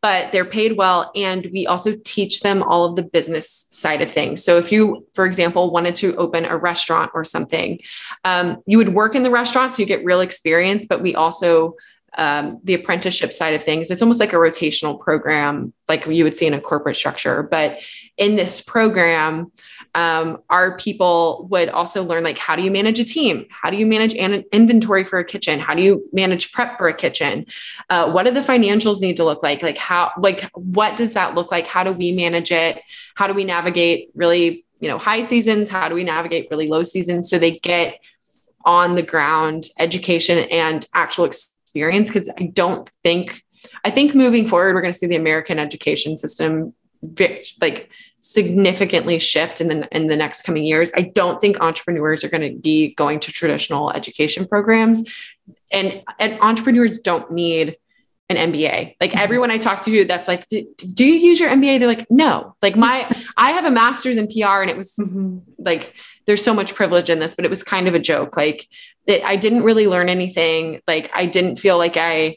[0.00, 1.10] but they're paid well.
[1.14, 4.44] And we also teach them all of the business side of things.
[4.44, 7.80] So if you, for example, wanted to open a restaurant or something,
[8.24, 11.76] um, you would work in the restaurant, so you get real experience, but we also
[12.16, 13.90] um, the apprenticeship side of things.
[13.90, 17.42] It's almost like a rotational program, like you would see in a corporate structure.
[17.42, 17.78] But
[18.16, 19.52] in this program,
[19.94, 23.46] um, our people would also learn like how do you manage a team?
[23.50, 25.58] How do you manage an inventory for a kitchen?
[25.58, 27.46] How do you manage prep for a kitchen?
[27.88, 29.62] Uh, what do the financials need to look like?
[29.62, 31.66] Like how like what does that look like?
[31.66, 32.80] How do we manage it?
[33.16, 35.68] How do we navigate really you know high seasons?
[35.68, 37.98] How do we navigate really low seasons so they get
[38.64, 43.42] on the ground education and actual experience because i don't think
[43.84, 46.72] i think moving forward we're going to see the american education system
[47.60, 50.92] like significantly shift in the in the next coming years.
[50.94, 55.02] I don't think entrepreneurs are going to be going to traditional education programs,
[55.72, 57.76] and and entrepreneurs don't need
[58.28, 58.94] an MBA.
[59.00, 60.64] Like everyone I talk to, that's like, do
[61.04, 61.80] you use your MBA?
[61.80, 62.54] They're like, no.
[62.62, 65.38] Like my, I have a master's in PR, and it was mm-hmm.
[65.58, 65.94] like,
[66.26, 68.36] there's so much privilege in this, but it was kind of a joke.
[68.36, 68.68] Like,
[69.06, 70.80] it, I didn't really learn anything.
[70.86, 72.36] Like, I didn't feel like I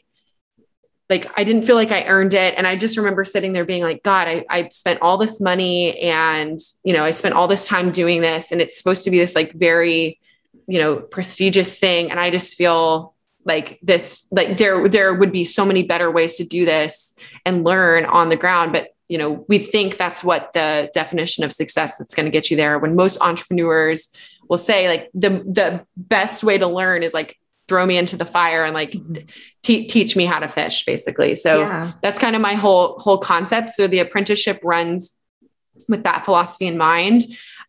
[1.10, 2.54] like I didn't feel like I earned it.
[2.56, 5.98] And I just remember sitting there being like, God, I, I spent all this money
[6.00, 9.18] and, you know, I spent all this time doing this and it's supposed to be
[9.18, 10.18] this like very,
[10.66, 12.10] you know, prestigious thing.
[12.10, 16.38] And I just feel like this, like there, there would be so many better ways
[16.38, 18.72] to do this and learn on the ground.
[18.72, 22.50] But, you know, we think that's what the definition of success that's going to get
[22.50, 22.78] you there.
[22.78, 24.08] When most entrepreneurs
[24.48, 28.24] will say like the, the best way to learn is like throw me into the
[28.24, 29.26] fire and like mm-hmm.
[29.62, 31.92] te- teach me how to fish basically so yeah.
[32.02, 35.18] that's kind of my whole whole concept so the apprenticeship runs
[35.88, 37.24] with that philosophy in mind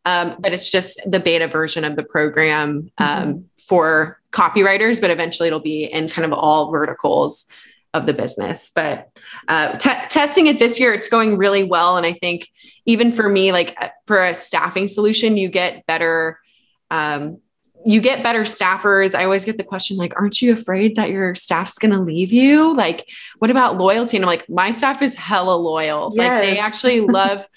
[0.07, 3.39] um, but it's just the beta version of the program um, mm-hmm.
[3.67, 7.45] for copywriters but eventually it'll be in kind of all verticals
[7.93, 9.09] of the business but
[9.47, 12.49] uh, t- testing it this year it's going really well and i think
[12.85, 16.39] even for me like for a staffing solution you get better
[16.91, 17.39] um,
[17.85, 19.13] you get better staffers.
[19.13, 22.33] I always get the question like, aren't you afraid that your staff's going to leave
[22.33, 22.75] you?
[22.75, 24.17] Like, what about loyalty?
[24.17, 26.11] And I'm like, my staff is hella loyal.
[26.15, 26.17] Yes.
[26.17, 27.47] Like they actually love,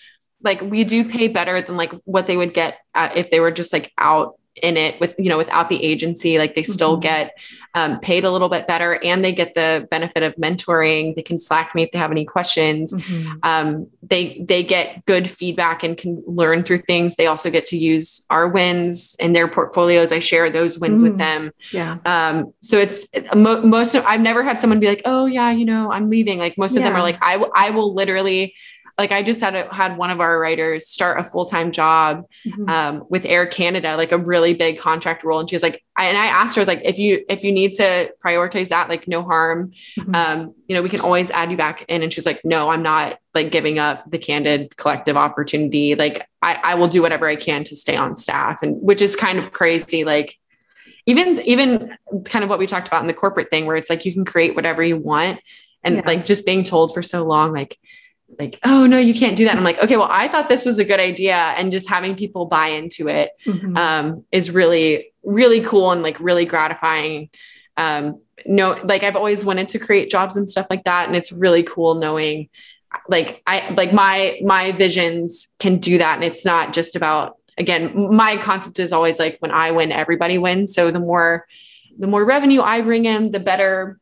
[0.42, 3.72] like we do pay better than like what they would get if they were just
[3.72, 7.02] like out in it with you know without the agency like they still mm-hmm.
[7.02, 7.38] get
[7.74, 11.38] um, paid a little bit better and they get the benefit of mentoring they can
[11.38, 13.38] slack me if they have any questions mm-hmm.
[13.42, 17.76] um, they they get good feedback and can learn through things they also get to
[17.76, 21.10] use our wins in their portfolios i share those wins mm-hmm.
[21.10, 21.18] with mm.
[21.18, 25.26] them yeah um, so it's mo- most of i've never had someone be like oh
[25.26, 26.88] yeah you know i'm leaving like most of yeah.
[26.88, 28.54] them are like I, w- I will literally
[28.98, 32.26] like I just had a, had one of our writers start a full time job
[32.44, 32.68] mm-hmm.
[32.68, 36.06] um, with Air Canada, like a really big contract role, and she was like, I,
[36.06, 38.88] and I asked her, I was like, if you if you need to prioritize that,
[38.88, 40.14] like no harm, mm-hmm.
[40.14, 42.02] um, you know, we can always add you back in.
[42.02, 45.94] And she's like, no, I'm not like giving up the Candid Collective opportunity.
[45.94, 49.16] Like I, I will do whatever I can to stay on staff, and which is
[49.16, 50.36] kind of crazy, like.
[51.06, 54.04] Even even kind of what we talked about in the corporate thing where it's like
[54.04, 55.40] you can create whatever you want
[55.82, 56.02] and yeah.
[56.04, 57.78] like just being told for so long like
[58.38, 59.50] like, oh no, you can't do that.
[59.50, 61.34] And I'm like, okay, well, I thought this was a good idea.
[61.34, 63.76] And just having people buy into it mm-hmm.
[63.76, 67.30] um, is really, really cool and like really gratifying.
[67.76, 71.06] Um, no, like I've always wanted to create jobs and stuff like that.
[71.06, 72.48] And it's really cool knowing
[73.08, 76.16] like I like my my visions can do that.
[76.16, 80.38] And it's not just about again, my concept is always like when I win, everybody
[80.38, 80.74] wins.
[80.74, 81.46] So the more
[81.98, 83.98] the more revenue I bring in, the better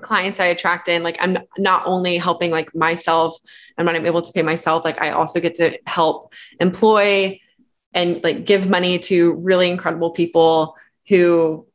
[0.00, 3.36] clients I attract in, like I'm not only helping like myself
[3.76, 7.40] and when I'm able to pay myself, like I also get to help employ
[7.92, 10.76] and like give money to really incredible people
[11.08, 11.66] who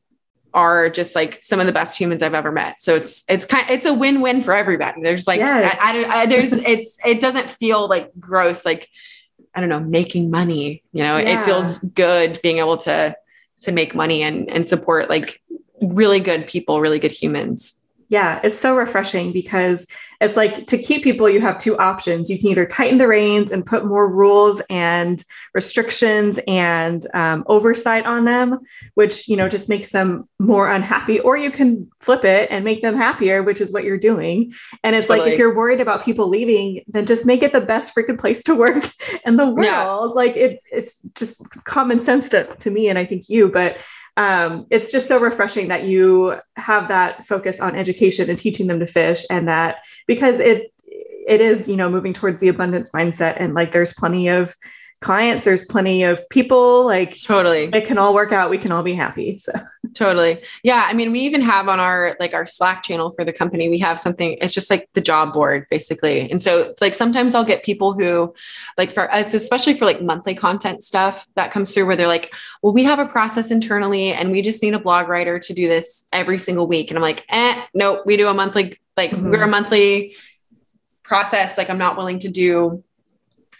[0.53, 2.81] are just like some of the best humans I've ever met.
[2.81, 5.01] So it's it's kind it's a win win for everybody.
[5.01, 5.77] There's like yes.
[5.81, 8.87] I, I, I, there's it's it doesn't feel like gross like
[9.53, 10.83] I don't know making money.
[10.93, 11.41] You know, yeah.
[11.41, 13.15] it feels good being able to
[13.61, 15.41] to make money and and support like
[15.81, 17.84] really good people, really good humans.
[18.07, 19.85] Yeah, it's so refreshing because
[20.21, 22.29] it's like to keep people, you have two options.
[22.29, 28.05] You can either tighten the reins and put more rules and restrictions and um, oversight
[28.05, 28.59] on them,
[28.93, 32.81] which you know just makes them more unhappy, or you can flip it and make
[32.81, 34.53] them happier, which is what you're doing.
[34.83, 35.25] And it's totally.
[35.25, 38.43] like if you're worried about people leaving, then just make it the best freaking place
[38.43, 38.91] to work
[39.25, 39.65] in the world.
[39.65, 39.93] Yeah.
[40.15, 43.77] Like it, it's just common sense to, to me, and I think you, but
[44.17, 48.79] um, it's just so refreshing that you have that focus on education and teaching them
[48.79, 50.71] to fish and that because it
[51.27, 54.55] it is you know moving towards the abundance mindset and like there's plenty of
[55.01, 57.69] clients there's plenty of people like totally.
[57.73, 58.49] it can all work out.
[58.49, 59.53] We can all be happy so.
[59.93, 60.41] Totally.
[60.63, 63.69] Yeah i mean we even have on our like our slack channel for the company
[63.69, 66.29] we have something it's just like the job board basically.
[66.31, 68.33] And so it's like sometimes i'll get people who
[68.77, 72.33] like for it's especially for like monthly content stuff that comes through where they're like
[72.61, 75.67] well we have a process internally and we just need a blog writer to do
[75.67, 76.89] this every single week.
[76.89, 79.29] And i'm like eh no we do a monthly like mm-hmm.
[79.29, 80.15] we're a monthly
[81.03, 82.83] process like i'm not willing to do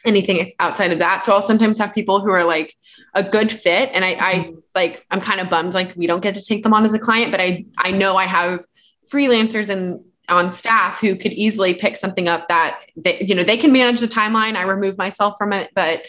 [0.05, 1.23] anything outside of that.
[1.23, 2.75] So I'll sometimes have people who are like
[3.13, 6.35] a good fit and I, I like I'm kind of bummed like we don't get
[6.35, 8.65] to take them on as a client, but I I know I have
[9.11, 13.57] freelancers and on staff who could easily pick something up that they, you know they
[13.57, 14.55] can manage the timeline.
[14.55, 16.03] I remove myself from it, but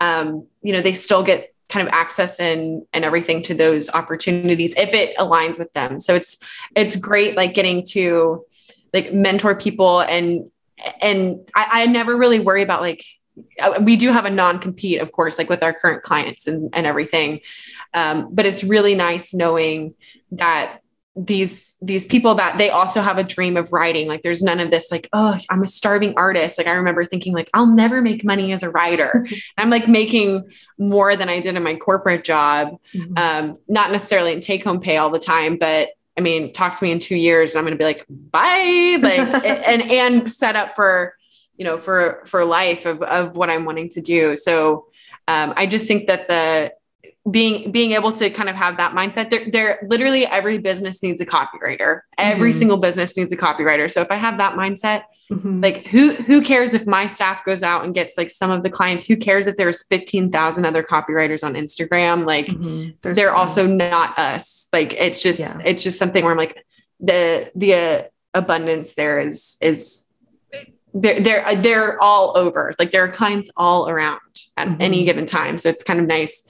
[0.00, 4.74] um, you know they still get kind of access and and everything to those opportunities
[4.76, 6.00] if it aligns with them.
[6.00, 6.38] So it's
[6.74, 8.44] it's great like getting to
[8.92, 10.50] like mentor people and
[11.00, 13.04] and I, I never really worry about like
[13.82, 17.40] we do have a non-compete of course like with our current clients and, and everything.
[17.94, 19.94] Um, but it's really nice knowing
[20.32, 20.80] that
[21.16, 24.06] these these people that they also have a dream of writing.
[24.06, 26.56] Like there's none of this like oh i'm a starving artist.
[26.56, 29.26] Like i remember thinking like i'll never make money as a writer.
[29.58, 32.78] I'm like making more than i did in my corporate job.
[32.94, 33.18] Mm-hmm.
[33.18, 36.84] um, not necessarily in take home pay all the time but i mean talk to
[36.84, 38.98] me in two years and i'm going to be like bye.
[39.02, 41.14] Like and and set up for
[41.60, 44.34] you know, for for life of of what I'm wanting to do.
[44.38, 44.86] So
[45.28, 46.72] um, I just think that the
[47.30, 51.20] being being able to kind of have that mindset there there literally every business needs
[51.20, 52.58] a copywriter every mm-hmm.
[52.58, 55.60] single business needs a copywriter so if i have that mindset mm-hmm.
[55.60, 58.70] like who who cares if my staff goes out and gets like some of the
[58.70, 63.12] clients who cares if there's 15,000 other copywriters on instagram like mm-hmm.
[63.12, 65.62] they're also not us like it's just yeah.
[65.66, 66.64] it's just something where i'm like
[67.00, 70.09] the the uh, abundance there is is
[70.94, 72.72] they're they're they're all over.
[72.78, 74.20] Like there are clients all around
[74.56, 74.80] at mm-hmm.
[74.80, 75.58] any given time.
[75.58, 76.46] So it's kind of nice.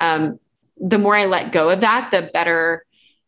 [0.00, 0.38] Um,
[0.78, 2.84] the more I let go of that, the better.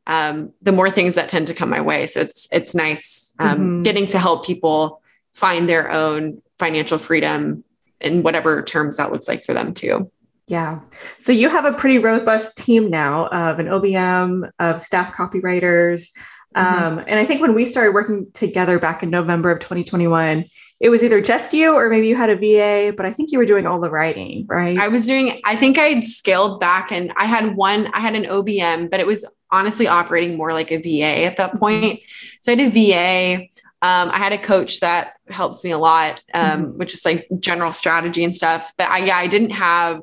[0.07, 2.07] Um, the more things that tend to come my way.
[2.07, 3.83] So it's it's nice um, mm-hmm.
[3.85, 5.01] getting to help people
[5.33, 7.65] find their own financial freedom
[8.01, 10.11] in whatever terms that looks like for them too.
[10.47, 10.81] Yeah.
[11.19, 16.11] So you have a pretty robust team now of an OBM, of staff copywriters,
[16.57, 16.85] Mm-hmm.
[16.85, 20.45] Um, and I think when we started working together back in November of 2021,
[20.81, 23.39] it was either just you or maybe you had a VA, but I think you
[23.39, 24.79] were doing all the writing, right?
[24.79, 28.25] I was doing, I think I'd scaled back and I had one, I had an
[28.25, 31.59] OBM, but it was honestly operating more like a VA at that mm-hmm.
[31.59, 32.01] point.
[32.43, 33.47] So I did VA.
[33.83, 36.79] Um, I had a coach that helps me a lot, um, mm-hmm.
[36.79, 38.73] which is like general strategy and stuff.
[38.77, 40.03] But I, yeah, I didn't have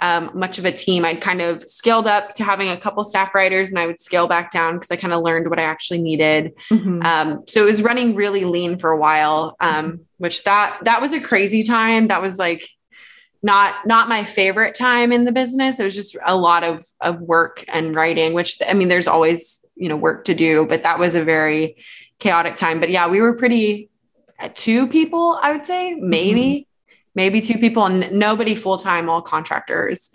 [0.00, 1.04] um, much of a team.
[1.04, 4.28] I'd kind of scaled up to having a couple staff writers and I would scale
[4.28, 6.52] back down because I kind of learned what I actually needed.
[6.70, 7.02] Mm-hmm.
[7.02, 10.02] Um, so it was running really lean for a while, um, mm-hmm.
[10.18, 12.06] which that, that was a crazy time.
[12.06, 12.68] That was like
[13.42, 15.80] not, not my favorite time in the business.
[15.80, 19.64] It was just a lot of, of work and writing, which I mean, there's always,
[19.74, 21.76] you know, work to do, but that was a very
[22.20, 22.78] chaotic time.
[22.78, 23.90] But yeah, we were pretty,
[24.54, 26.40] two people, I would say, maybe.
[26.40, 26.67] Mm-hmm
[27.18, 30.12] maybe two people and nobody full time, all contractors.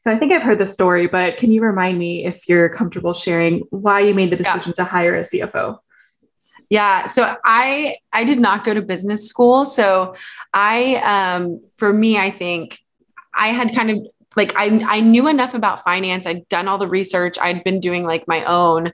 [0.00, 3.14] So I think I've heard the story, but can you remind me if you're comfortable
[3.14, 4.84] sharing why you made the decision yeah.
[4.84, 5.78] to hire a CFO?
[6.68, 10.14] Yeah, so I I did not go to business school, so
[10.52, 12.78] I um for me I think
[13.34, 13.96] I had kind of
[14.36, 14.66] like I
[14.96, 16.26] I knew enough about finance.
[16.26, 17.38] I'd done all the research.
[17.40, 18.92] I'd been doing like my own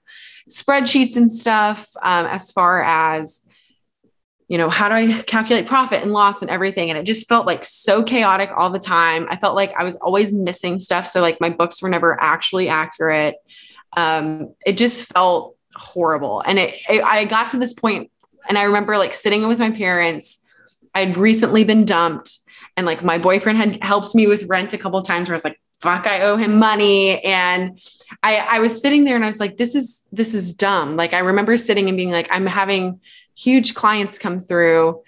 [0.49, 3.45] spreadsheets and stuff um, as far as
[4.49, 6.89] you know, how do I calculate profit and loss and everything?
[6.91, 9.27] And it just felt like so chaotic all the time.
[9.31, 11.07] I felt like I was always missing stuff.
[11.07, 13.37] So, like, my books were never actually accurate.
[13.97, 16.41] Um, it just felt horrible.
[16.41, 18.11] And it, it, I got to this point,
[18.49, 20.43] and I remember like sitting with my parents.
[20.95, 22.39] I'd recently been dumped,
[22.77, 25.45] and like my boyfriend had helped me with rent a couple times where I was
[25.45, 27.23] like, fuck, I owe him money.
[27.23, 27.81] And
[28.23, 30.97] I, I was sitting there and I was like, this is, this is dumb.
[30.97, 33.01] Like I remember sitting and being like, I'm having
[33.39, 35.03] huge clients come through,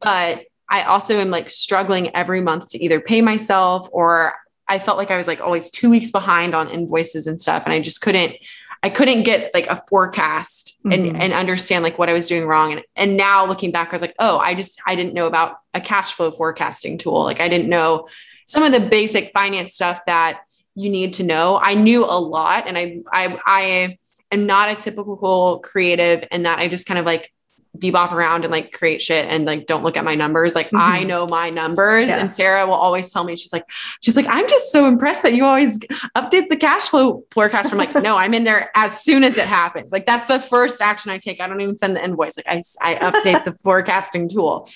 [0.00, 4.34] but I also am like struggling every month to either pay myself or
[4.66, 7.64] I felt like I was like always two weeks behind on invoices and stuff.
[7.64, 8.34] And I just couldn't,
[8.82, 11.20] I couldn't get like a forecast and, mm-hmm.
[11.20, 12.72] and understand like what I was doing wrong.
[12.72, 15.56] And, and now looking back, I was like, oh, I just, I didn't know about
[15.74, 17.24] a cash flow forecasting tool.
[17.24, 18.08] Like I didn't know
[18.46, 20.40] some of the basic finance stuff that
[20.74, 21.58] you need to know.
[21.62, 23.98] I knew a lot and I, I, I
[24.32, 27.33] am not a typical creative and that I just kind of like
[27.76, 30.54] bebop around and like create shit and like don't look at my numbers.
[30.54, 30.76] Like mm-hmm.
[30.76, 32.08] I know my numbers.
[32.08, 32.18] Yeah.
[32.18, 33.64] And Sara will always tell me, she's like,
[34.00, 35.78] she's like, I'm just so impressed that you always
[36.16, 37.72] update the cash flow forecast.
[37.72, 39.92] I'm like, no, I'm in there as soon as it happens.
[39.92, 41.40] Like that's the first action I take.
[41.40, 42.36] I don't even send the invoice.
[42.36, 44.68] Like I, I update the forecasting tool.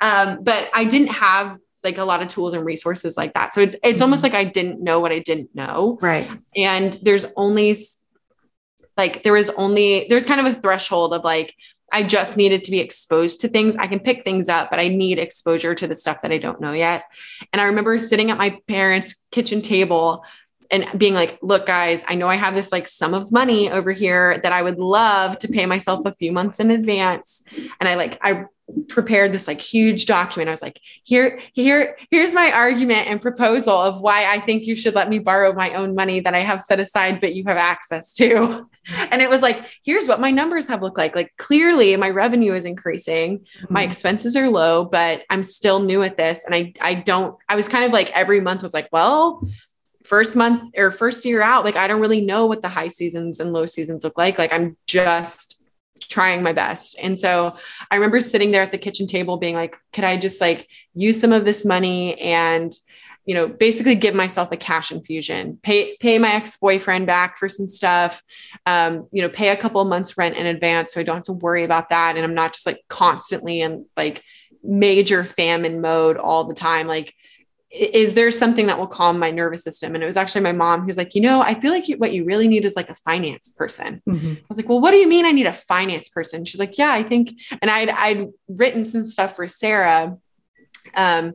[0.00, 3.54] Um, but I didn't have like a lot of tools and resources like that.
[3.54, 4.02] So it's it's mm-hmm.
[4.02, 5.98] almost like I didn't know what I didn't know.
[6.00, 6.28] Right.
[6.56, 7.76] And there's only
[8.96, 11.54] like there was only there's kind of a threshold of like
[11.92, 13.76] I just needed to be exposed to things.
[13.76, 16.60] I can pick things up, but I need exposure to the stuff that I don't
[16.60, 17.04] know yet.
[17.52, 20.24] And I remember sitting at my parents' kitchen table
[20.70, 23.92] and being like, look, guys, I know I have this like sum of money over
[23.92, 27.44] here that I would love to pay myself a few months in advance.
[27.78, 28.46] And I like, I
[28.88, 30.48] prepared this like huge document.
[30.48, 34.76] I was like, here, here, here's my argument and proposal of why I think you
[34.76, 37.56] should let me borrow my own money that I have set aside, but you have
[37.56, 38.68] access to.
[39.10, 41.14] And it was like, here's what my numbers have looked like.
[41.14, 43.72] Like clearly my revenue is increasing, mm-hmm.
[43.72, 46.44] my expenses are low, but I'm still new at this.
[46.44, 49.46] And I I don't, I was kind of like every month was like, well,
[50.04, 53.40] first month or first year out, like I don't really know what the high seasons
[53.40, 54.38] and low seasons look like.
[54.38, 55.61] Like I'm just
[56.08, 56.96] trying my best.
[57.00, 57.56] And so
[57.90, 61.20] I remember sitting there at the kitchen table being like, could I just like use
[61.20, 62.74] some of this money and
[63.24, 67.68] you know basically give myself a cash infusion pay pay my ex-boyfriend back for some
[67.68, 68.22] stuff
[68.66, 71.32] um, you know pay a couple months rent in advance so i don't have to
[71.32, 74.22] worry about that and i'm not just like constantly in like
[74.64, 77.14] major famine mode all the time like
[77.72, 79.94] is there something that will calm my nervous system?
[79.94, 82.12] And it was actually my mom who's like, you know, I feel like you, what
[82.12, 84.02] you really need is like a finance person.
[84.06, 84.32] Mm-hmm.
[84.32, 86.44] I was like, well, what do you mean I need a finance person?
[86.44, 90.18] She's like, yeah, I think, and I'd, I'd written some stuff for Sara.
[90.94, 91.32] Um,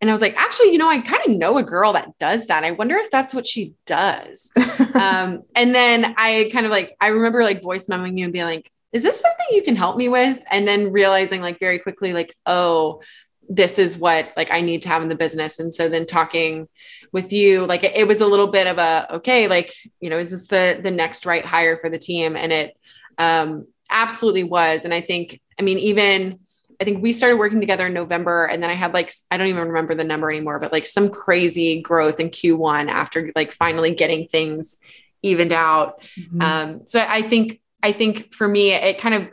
[0.00, 2.46] and I was like, actually, you know, I kind of know a girl that does
[2.46, 2.64] that.
[2.64, 4.50] I wonder if that's what she does.
[4.94, 8.46] um, and then I kind of like, I remember like voice memoing you and being
[8.46, 10.42] like, is this something you can help me with?
[10.50, 13.02] And then realizing like very quickly, like, oh,
[13.48, 15.58] this is what like I need to have in the business.
[15.58, 16.68] And so then talking
[17.12, 20.18] with you, like it, it, was a little bit of a okay, like you know,
[20.18, 22.36] is this the the next right hire for the team?
[22.36, 22.76] And it
[23.18, 24.84] um, absolutely was.
[24.84, 26.40] And I think, I mean, even
[26.80, 29.46] I think we started working together in November, and then I had like I don't
[29.46, 33.94] even remember the number anymore, but like some crazy growth in Q1 after like finally
[33.94, 34.78] getting things
[35.22, 36.00] evened out.
[36.18, 36.40] Mm-hmm.
[36.40, 39.28] Um, so I think I think for me, it kind of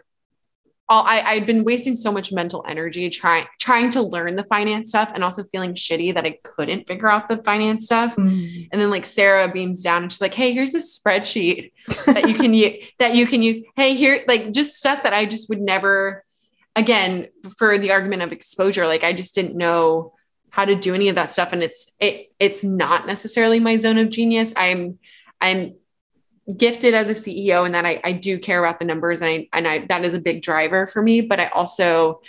[0.92, 4.90] all I, I'd been wasting so much mental energy trying trying to learn the finance
[4.90, 8.14] stuff and also feeling shitty that I couldn't figure out the finance stuff.
[8.18, 8.68] Mm.
[8.74, 11.72] And then like Sara beams down and she's like, "Hey, here's a spreadsheet
[12.08, 13.60] that you can use that you can use.
[13.78, 16.26] Hey, here like just stuff that I just would never
[16.76, 17.28] again
[17.58, 20.14] for the argument of exposure like I just didn't know
[20.50, 23.98] how to do any of that stuff and it's it it's not necessarily my zone
[23.98, 24.54] of genius.
[24.58, 25.00] I'm
[25.40, 25.76] I'm
[26.58, 29.48] gifted as a CEO and that I, I do care about the numbers and I
[29.54, 31.22] and I that is a big driver for me.
[31.22, 32.22] But I also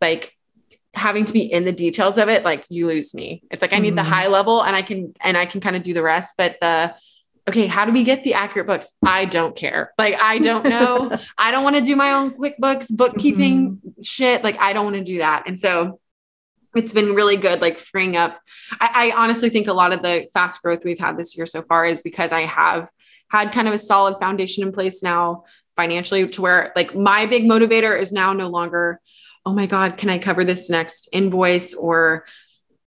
[0.00, 0.36] like
[0.94, 3.42] having to be in the details of it, like you lose me.
[3.50, 3.96] It's like I need mm-hmm.
[3.96, 6.34] the high level and I can and I can kind of do the rest.
[6.36, 6.94] But the
[7.48, 8.92] okay, how do we get the accurate books?
[9.04, 9.92] I don't care.
[9.98, 11.16] Like I don't know.
[11.38, 14.02] I don't want to do my own QuickBooks bookkeeping mm-hmm.
[14.02, 14.44] shit.
[14.44, 15.44] Like I don't want to do that.
[15.46, 16.00] And so
[16.74, 18.40] it's been really good, like freeing up.
[18.80, 21.62] I, I honestly think a lot of the fast growth we've had this year so
[21.62, 22.88] far is because I have
[23.30, 25.44] had kind of a solid foundation in place now
[25.76, 29.00] financially to where like my big motivator is now no longer,
[29.46, 32.26] oh my God, can I cover this next invoice or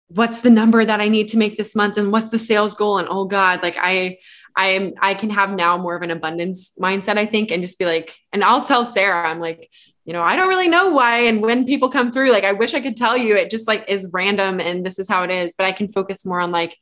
[0.09, 2.99] what's the number that I need to make this month and what's the sales goal?
[2.99, 4.19] And oh God, like I,
[4.57, 7.79] I am, I can have now more of an abundance mindset, I think, and just
[7.79, 9.69] be like, and I'll tell Sara, I'm like,
[10.05, 12.33] you know, I don't really know why and when people come through.
[12.33, 15.07] Like, I wish I could tell you it just like is random and this is
[15.09, 16.79] how it is, but I can focus more on like,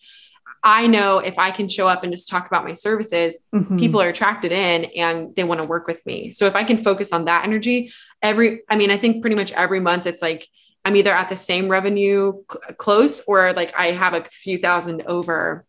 [0.67, 3.77] I know if I can show up and just talk about my services, mm-hmm.
[3.77, 6.33] people are attracted in and they want to work with me.
[6.33, 9.53] So if I can focus on that energy, every, I mean, I think pretty much
[9.53, 10.49] every month it's like
[10.85, 15.03] I'm either at the same revenue cl- close or like I have a few thousand
[15.07, 15.64] over.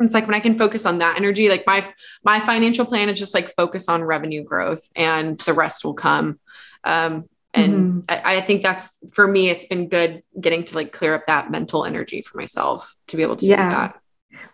[0.00, 1.90] It's like when I can focus on that energy, like my
[2.22, 6.40] my financial plan is just like focus on revenue growth and the rest will come.
[6.84, 8.00] Um, and mm-hmm.
[8.08, 11.50] I, I, think that's for me it's been good getting to like clear up that
[11.50, 13.68] mental energy for myself to be able to yeah.
[13.68, 13.99] do that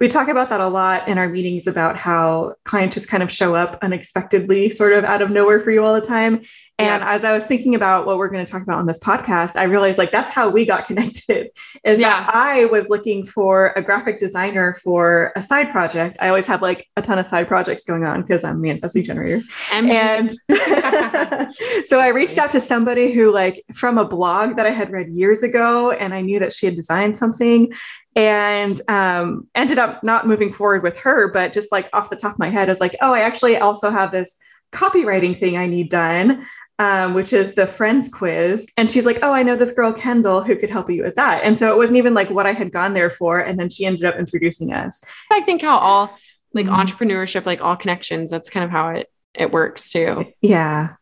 [0.01, 3.31] we talk about that a lot in our meetings about how clients just kind of
[3.31, 6.43] show up unexpectedly, sort of out of nowhere for you all the time.
[6.79, 7.15] And yeah.
[7.15, 9.65] as I was thinking about what we're going to talk about on this podcast, I
[9.65, 11.51] realized like that's how we got connected.
[11.85, 12.25] Is yeah.
[12.25, 16.19] that I was looking for a graphic designer for a side project.
[16.21, 19.05] I always have like a ton of side projects going on because I'm a manifesting
[19.05, 19.43] generator.
[19.73, 20.31] and
[21.87, 25.09] so I reached out to somebody who like from a blog that I had read
[25.09, 27.73] years ago, and I knew that she had designed something
[28.17, 32.33] and um, ended up not moving forward with her, but just like off the top
[32.33, 34.35] of my head, I was like, oh, I actually also have this
[34.73, 36.47] copywriting thing I need done,
[36.79, 38.67] um, which is the friends quiz.
[38.79, 41.43] And she's like, oh, I know this girl, Kendall, who could help you with that.
[41.45, 43.39] And so it wasn't even like what I had gone there for.
[43.39, 45.03] And then she ended up introducing us.
[45.31, 46.19] I think how all
[46.55, 46.75] like mm-hmm.
[46.75, 50.33] entrepreneurship, like all connections, that's kind of how it it works too.
[50.41, 50.95] Yeah.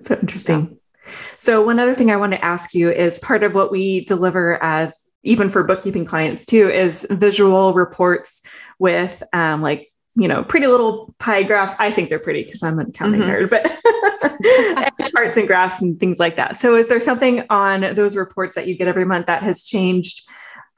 [0.00, 0.78] So interesting.
[1.04, 1.12] Yeah.
[1.38, 4.60] So one other thing I want to ask you is part of what we deliver
[4.60, 8.40] as even for bookkeeping clients too, is visual reports
[8.78, 11.74] with um, like you know pretty little pie graphs.
[11.78, 13.44] I think they're pretty because I'm an accounting mm-hmm.
[13.44, 16.56] nerd, but charts and graphs and things like that.
[16.56, 20.28] So, is there something on those reports that you get every month that has changed?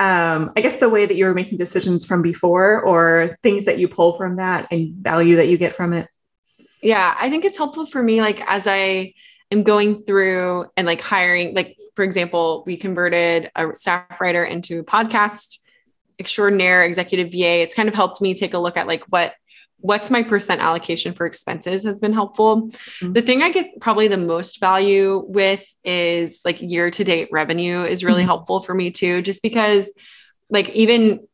[0.01, 3.78] Um, I guess the way that you were making decisions from before, or things that
[3.78, 6.09] you pull from that and value that you get from it.
[6.82, 9.14] Yeah, I think it's helpful for me, like as I
[9.51, 14.80] am going through and like hiring, like for example, we converted a staff writer into
[14.80, 15.59] a podcast
[16.18, 17.62] extraordinaire executive VA.
[17.62, 19.34] It's kind of helped me take a look at like what
[19.80, 22.62] what's my percent allocation for expenses has been helpful.
[22.62, 23.12] Mm-hmm.
[23.12, 27.84] The thing I get probably the most value with is like year to date revenue
[27.84, 28.26] is really mm-hmm.
[28.26, 29.92] helpful for me too, just because
[30.51, 31.28] like even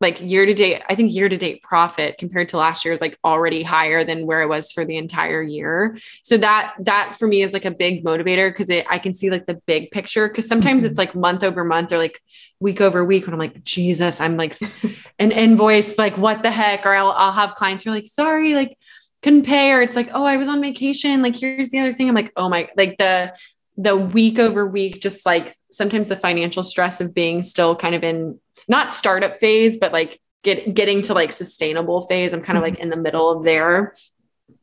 [0.00, 3.00] like year to date, I think year to date profit compared to last year is
[3.00, 5.98] like already higher than where it was for the entire year.
[6.22, 9.46] So that that for me is like a big motivator because I can see like
[9.46, 10.28] the big picture.
[10.28, 10.90] Because sometimes mm-hmm.
[10.90, 12.22] it's like month over month or like
[12.60, 14.54] week over week when I'm like, Jesus, I'm like
[15.18, 16.86] an invoice, like what the heck?
[16.86, 18.78] Or I'll I'll have clients who are like, sorry, like
[19.22, 21.22] couldn't pay, or it's like, oh, I was on vacation.
[21.22, 22.08] Like here's the other thing.
[22.08, 23.34] I'm like, oh my, like the
[23.76, 28.02] the week over week, just like sometimes the financial stress of being still kind of
[28.02, 28.38] in
[28.68, 32.32] not startup phase, but like get getting to like sustainable phase.
[32.32, 32.82] I'm kind of like mm-hmm.
[32.82, 33.94] in the middle of there.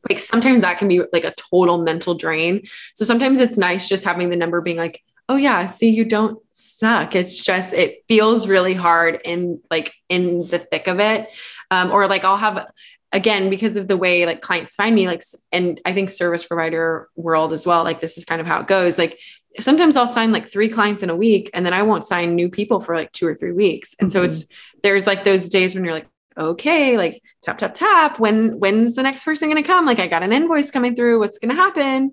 [0.08, 2.62] Like sometimes that can be like a total mental drain.
[2.94, 6.40] So sometimes it's nice just having the number being like, oh yeah, see, you don't
[6.52, 7.14] suck.
[7.16, 11.28] It's just it feels really hard in like in the thick of it.
[11.70, 12.66] Um, or like I'll have
[13.12, 17.08] again because of the way like clients find me like and i think service provider
[17.14, 19.18] world as well like this is kind of how it goes like
[19.60, 22.48] sometimes I'll sign like three clients in a week and then I won't sign new
[22.48, 23.94] people for like two or three weeks.
[24.00, 24.12] And mm-hmm.
[24.12, 24.44] so it's
[24.82, 28.18] there's like those days when you're like, okay, like tap, tap, tap.
[28.18, 29.86] When when's the next person gonna come?
[29.86, 31.18] Like I got an invoice coming through.
[31.18, 32.12] What's gonna happen?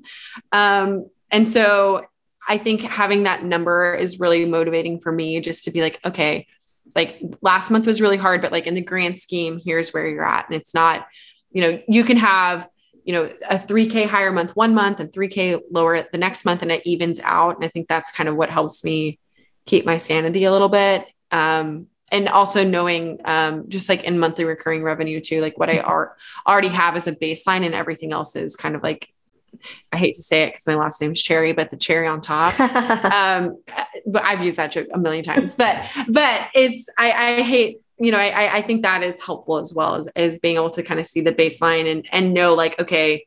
[0.51, 2.05] Um, and so
[2.47, 6.47] I think having that number is really motivating for me just to be like, okay,
[6.95, 10.25] like last month was really hard, but like in the grand scheme, here's where you're
[10.25, 10.47] at.
[10.47, 11.07] And it's not,
[11.51, 12.67] you know, you can have
[13.03, 16.71] you know a 3k higher month one month and 3k lower the next month and
[16.71, 19.19] it evens out and i think that's kind of what helps me
[19.65, 24.45] keep my sanity a little bit um, and also knowing um, just like in monthly
[24.45, 26.15] recurring revenue too like what i are,
[26.47, 29.13] already have as a baseline and everything else is kind of like
[29.91, 32.21] I hate to say it because my last name is Cherry, but the cherry on
[32.21, 32.59] top.
[32.59, 33.61] um,
[34.05, 35.55] but I've used that joke a million times.
[35.55, 39.73] But but it's I, I hate you know, I, I think that is helpful as
[39.73, 42.79] well as, as being able to kind of see the baseline and, and know like,
[42.79, 43.25] okay,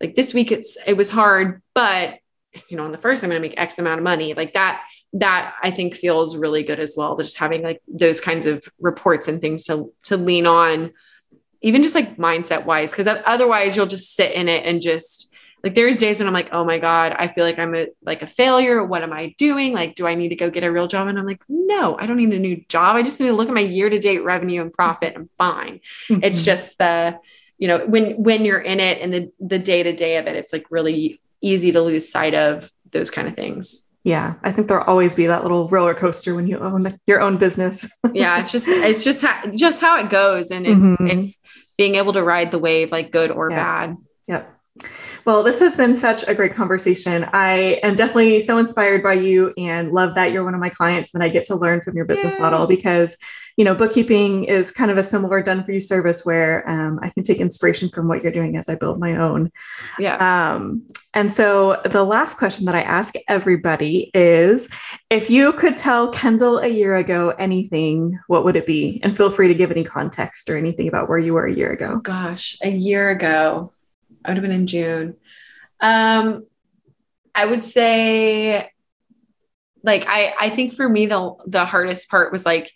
[0.00, 2.18] like this week it's, it was hard, but
[2.68, 4.82] you know, on the first, I'm going to make X amount of money like that,
[5.14, 7.16] that I think feels really good as well.
[7.16, 10.92] Just having like those kinds of reports and things to, to lean on,
[11.60, 15.32] even just like mindset wise, because otherwise you'll just sit in it and just,
[15.66, 18.22] like there's days when I'm like, oh my God, I feel like I'm a like
[18.22, 18.84] a failure.
[18.84, 19.72] What am I doing?
[19.72, 21.08] Like, do I need to go get a real job?
[21.08, 22.94] And I'm like, no, I don't need a new job.
[22.94, 25.14] I just need to look at my year-to-date revenue and profit.
[25.16, 25.80] I'm fine.
[26.08, 26.22] Mm-hmm.
[26.22, 27.18] It's just the,
[27.58, 30.66] you know, when when you're in it and the the day-to-day of it, it's like
[30.70, 33.90] really easy to lose sight of those kind of things.
[34.04, 37.38] Yeah, I think there'll always be that little roller coaster when you own your own
[37.38, 37.84] business.
[38.14, 41.08] yeah, it's just it's just how, just how it goes, and it's mm-hmm.
[41.08, 41.40] it's
[41.76, 43.56] being able to ride the wave, like good or yeah.
[43.56, 43.96] bad.
[44.28, 44.55] Yep.
[45.26, 47.28] Well, this has been such a great conversation.
[47.32, 51.14] I am definitely so inspired by you and love that you're one of my clients
[51.14, 52.42] and I get to learn from your business Yay.
[52.42, 53.16] model because,
[53.56, 57.10] you know, bookkeeping is kind of a similar done for you service where um, I
[57.10, 59.50] can take inspiration from what you're doing as I build my own.
[59.98, 60.54] Yeah.
[60.54, 64.68] Um, and so the last question that I ask everybody is
[65.10, 69.00] if you could tell Kendall a year ago anything, what would it be?
[69.02, 71.72] And feel free to give any context or anything about where you were a year
[71.72, 71.94] ago.
[71.94, 73.72] Oh, gosh, a year ago.
[74.26, 75.16] I would have been in June.
[75.80, 76.46] Um,
[77.34, 78.70] I would say
[79.82, 82.72] like I I think for me the the hardest part was like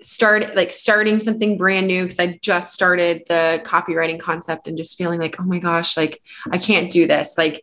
[0.00, 4.96] start like starting something brand new because I just started the copywriting concept and just
[4.96, 7.36] feeling like, oh my gosh, like I can't do this.
[7.36, 7.62] Like,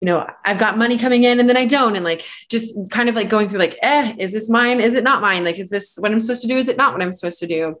[0.00, 1.96] you know, I've got money coming in and then I don't.
[1.96, 4.80] And like just kind of like going through like, eh, is this mine?
[4.80, 5.44] Is it not mine?
[5.44, 6.56] Like, is this what I'm supposed to do?
[6.56, 7.80] Is it not what I'm supposed to do?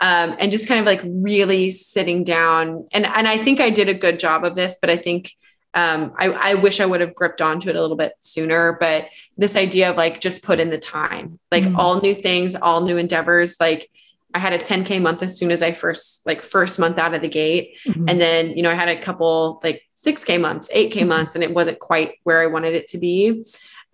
[0.00, 2.88] Um, and just kind of like really sitting down.
[2.92, 5.32] And and I think I did a good job of this, but I think
[5.74, 9.06] um, I, I wish I would have gripped onto it a little bit sooner, but
[9.36, 11.76] this idea of like just put in the time, like mm-hmm.
[11.76, 13.58] all new things, all new endeavors.
[13.60, 13.90] Like
[14.34, 17.22] I had a 10k month as soon as I first like first month out of
[17.22, 18.08] the gate, mm-hmm.
[18.08, 21.08] and then you know I had a couple like 6k months, 8k mm-hmm.
[21.08, 23.44] months, and it wasn't quite where I wanted it to be.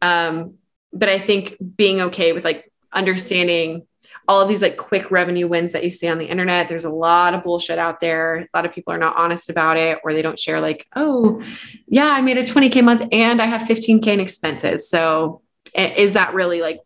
[0.03, 0.55] Um,
[0.93, 3.87] but I think being okay with like understanding
[4.27, 6.69] all of these like quick revenue wins that you see on the internet.
[6.69, 8.37] There's a lot of bullshit out there.
[8.37, 11.43] A lot of people are not honest about it or they don't share like, oh,
[11.87, 14.89] yeah, I made a 20K month and I have 15K in expenses.
[14.89, 15.43] So
[15.75, 16.81] is that really like,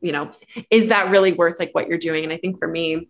[0.00, 0.32] you know,
[0.70, 2.24] is that really worth like what you're doing?
[2.24, 3.08] And I think for me,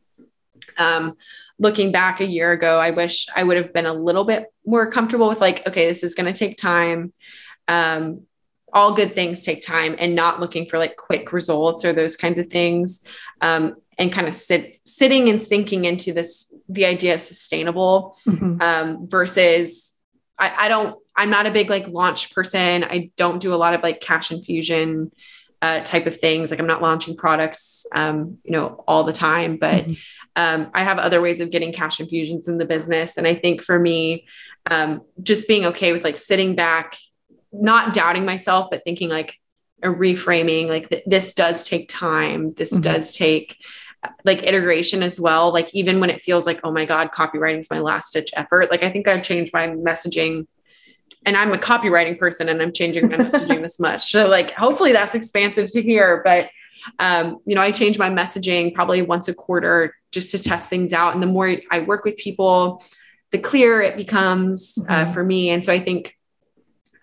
[0.79, 1.17] um,
[1.59, 4.91] looking back a year ago, I wish I would have been a little bit more
[4.91, 7.13] comfortable with like, okay, this is going to take time.
[7.69, 8.23] Um,
[8.73, 12.39] all good things take time and not looking for like quick results or those kinds
[12.39, 13.03] of things
[13.41, 18.61] um, and kind of sit sitting and sinking into this the idea of sustainable mm-hmm.
[18.61, 19.95] um, versus
[20.39, 23.73] I, I, don't i'm not a big like launch person i don't do a lot
[23.73, 25.11] of like cash infusion
[25.63, 29.57] uh, type of things like i'm not launching products um, you know all the time
[29.57, 29.95] but mm-hmm.
[30.39, 33.63] Um, i have other ways of getting cash infusions in the business and i think
[33.63, 34.27] for me
[34.71, 36.97] um, just being okay with like sitting back
[37.61, 39.39] not doubting myself, but thinking like
[39.83, 42.55] a reframing, like th- this does take time.
[42.55, 42.83] This mm-hmm.
[42.83, 43.57] does take
[44.25, 45.53] like iteration as well.
[45.53, 48.71] Like even when it feels like, oh my God, copywriting is my last stitch effort.
[48.71, 50.47] Like I think I've changed my messaging
[51.27, 54.11] and I'm a copywriting person and I'm changing my messaging this much.
[54.13, 56.23] So like hopefully that's expansive to hear.
[56.25, 56.49] But
[57.01, 60.93] um, you know, I change my messaging probably once a quarter just to test things
[60.93, 61.15] out.
[61.15, 62.83] And the more I work with people,
[63.33, 65.13] the clearer it becomes uh, mm-hmm.
[65.13, 65.51] for me.
[65.51, 66.17] And so I think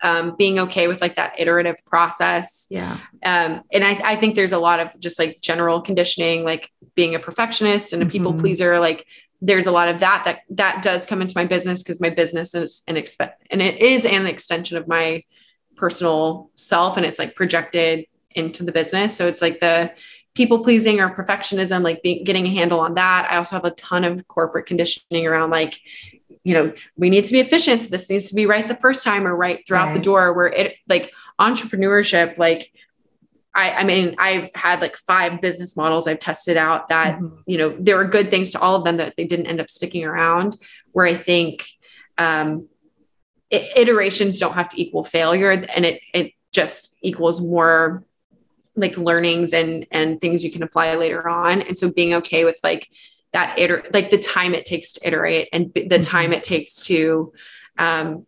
[0.00, 2.66] um, being okay with like that iterative process.
[2.70, 2.98] Yeah.
[3.22, 7.14] Um, and I, I think there's a lot of just like general conditioning, like being
[7.14, 8.40] a perfectionist and a people mm-hmm.
[8.40, 8.78] pleaser.
[8.80, 9.06] Like
[9.44, 12.54] there's a lot of that that that does come into my business because my business
[12.54, 15.22] is an expect and it is an extension of my
[15.76, 19.14] personal self and it's like projected into the business.
[19.14, 19.92] So it's like the
[20.34, 23.28] people pleasing or perfectionism, like being, getting a handle on that.
[23.30, 25.78] I also have a ton of corporate conditioning around like
[26.46, 27.80] you know, we need to be efficient.
[27.80, 29.94] So this needs to be right the first time or right throughout right.
[29.94, 32.70] the door where it like entrepreneurship, like
[33.54, 37.36] I, I mean, I've had like five business models I've tested out that, mm-hmm.
[37.46, 39.70] you know, there were good things to all of them that they didn't end up
[39.70, 40.56] sticking around
[40.92, 41.68] where I think,
[42.18, 42.68] um,
[43.50, 48.04] it, iterations don't have to equal failure and it, it just equals more
[48.74, 51.60] like learnings and, and things you can apply later on.
[51.62, 52.88] And so being okay with like,
[53.34, 56.02] that iter- like the time it takes to iterate and the mm-hmm.
[56.02, 57.32] time it takes to
[57.76, 58.24] um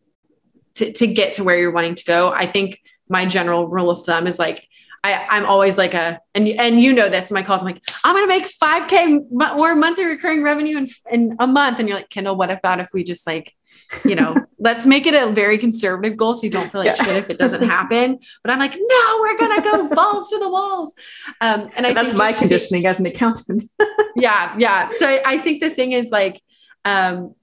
[0.75, 4.05] to, to get to where you're wanting to go i think my general rule of
[4.05, 4.69] thumb is like
[5.05, 7.63] I, I'm always like a, and and you know this my calls.
[7.63, 11.89] I'm like, I'm gonna make 5k more monthly recurring revenue in, in a month, and
[11.89, 13.55] you're like, Kendall, what about if we just like
[14.05, 17.05] you know, let's make it a very conservative goal so you don't feel like yeah.
[17.05, 18.19] shit if it doesn't happen.
[18.43, 20.93] But I'm like, no, we're gonna go balls to the walls.
[21.41, 23.65] Um, and I that's my conditioning as an accountant.
[24.17, 24.91] yeah, yeah.
[24.91, 26.43] So I, I, think the thing is like
[26.85, 27.35] um,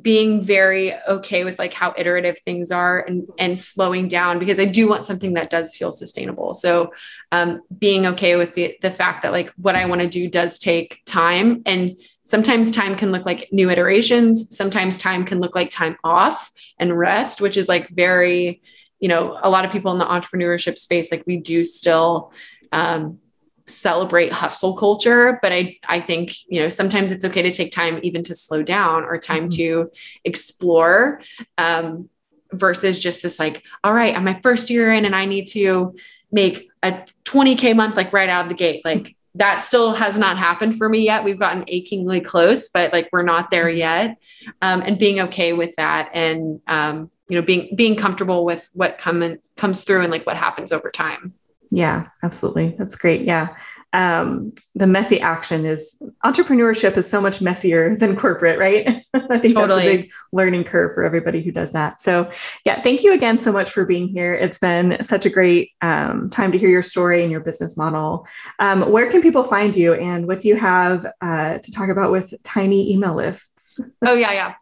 [0.00, 4.64] being very okay with like how iterative things are and and slowing down because I
[4.64, 6.54] do want something that does feel sustainable.
[6.54, 6.92] So
[7.32, 10.58] um, being okay with the the fact that like what I want to do does
[10.58, 15.70] take time and sometimes time can look like new iterations sometimes time can look like
[15.70, 18.62] time off and rest which is like very
[19.00, 22.32] you know a lot of people in the entrepreneurship space like we do still
[22.70, 23.18] um,
[23.66, 28.00] celebrate hustle culture but i i think you know sometimes it's okay to take time
[28.02, 29.84] even to slow down or time mm-hmm.
[29.84, 29.90] to
[30.24, 31.20] explore
[31.58, 32.08] um,
[32.52, 35.94] versus just this like all right i'm my first year in and i need to
[36.30, 36.92] make a
[37.24, 40.88] 20k month like right out of the gate like that still has not happened for
[40.88, 41.24] me yet.
[41.24, 44.18] We've gotten achingly close, but like we're not there yet.
[44.60, 48.98] Um, and being okay with that and um, you know, being being comfortable with what
[48.98, 51.32] comes comes through and like what happens over time.
[51.72, 52.74] Yeah, absolutely.
[52.78, 53.22] That's great.
[53.22, 53.56] Yeah.
[53.92, 59.04] Um, the messy action is entrepreneurship is so much messier than corporate, right?
[59.14, 59.82] I think totally.
[59.82, 62.00] that's a big learning curve for everybody who does that.
[62.00, 62.30] So,
[62.64, 64.34] yeah, thank you again so much for being here.
[64.34, 68.26] It's been such a great um, time to hear your story and your business model.
[68.58, 72.12] Um, where can people find you, and what do you have uh, to talk about
[72.12, 73.52] with tiny email lists?
[74.06, 74.54] oh yeah yeah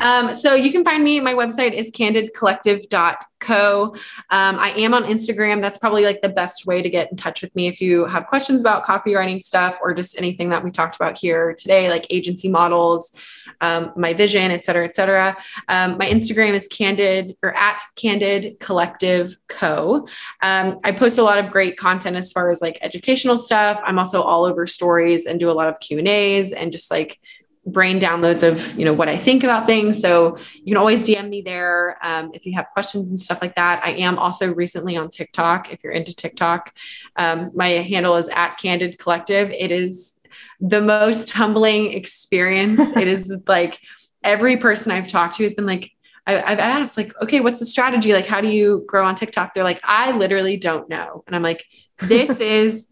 [0.00, 3.94] um, so you can find me my website is candidcollective.co
[4.30, 7.42] um, i am on instagram that's probably like the best way to get in touch
[7.42, 10.96] with me if you have questions about copywriting stuff or just anything that we talked
[10.96, 13.14] about here today like agency models
[13.60, 15.36] um, my vision et cetera et cetera.
[15.68, 20.06] Um, my instagram is candid or at candid collective co.
[20.42, 23.80] Um, i post a lot of great content as far as like educational stuff.
[23.84, 26.90] I'm also all over stories and do a lot of q and a's and just
[26.90, 27.18] like
[27.66, 30.00] brain downloads of you know what i think about things.
[30.00, 33.56] So you can always dm me there um, if you have questions and stuff like
[33.56, 33.82] that.
[33.84, 36.72] I am also recently on tiktok if you're into tiktok.
[37.16, 39.50] Um, my handle is at candid collective.
[39.50, 40.20] It is
[40.60, 42.94] the most humbling experience.
[42.96, 43.80] It is like
[44.22, 45.92] every person i've talked to has been like
[46.26, 48.12] I, i've asked like okay what's the strategy?
[48.12, 49.54] Like how do you grow on tiktok?
[49.54, 51.24] They're like i literally don't know.
[51.26, 51.64] And i'm like
[51.98, 52.88] this is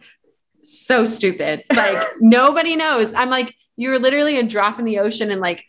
[0.65, 1.63] so stupid.
[1.75, 3.15] Like nobody knows.
[3.15, 5.65] I'm like you're literally a drop in the ocean and like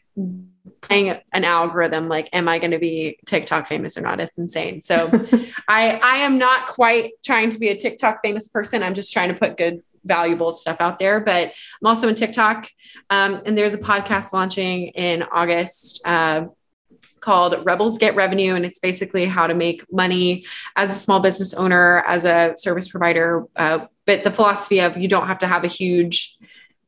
[0.81, 4.81] playing an algorithm like am i going to be tiktok famous or not it's insane
[4.81, 5.07] so
[5.67, 9.29] i i am not quite trying to be a tiktok famous person i'm just trying
[9.29, 12.69] to put good valuable stuff out there but i'm also in tiktok
[13.09, 16.45] um, and there's a podcast launching in august uh,
[17.25, 18.53] called Rebels Get Revenue.
[18.53, 20.45] And it's basically how to make money
[20.75, 23.45] as a small business owner, as a service provider.
[23.55, 26.37] Uh, but the philosophy of you don't have to have a huge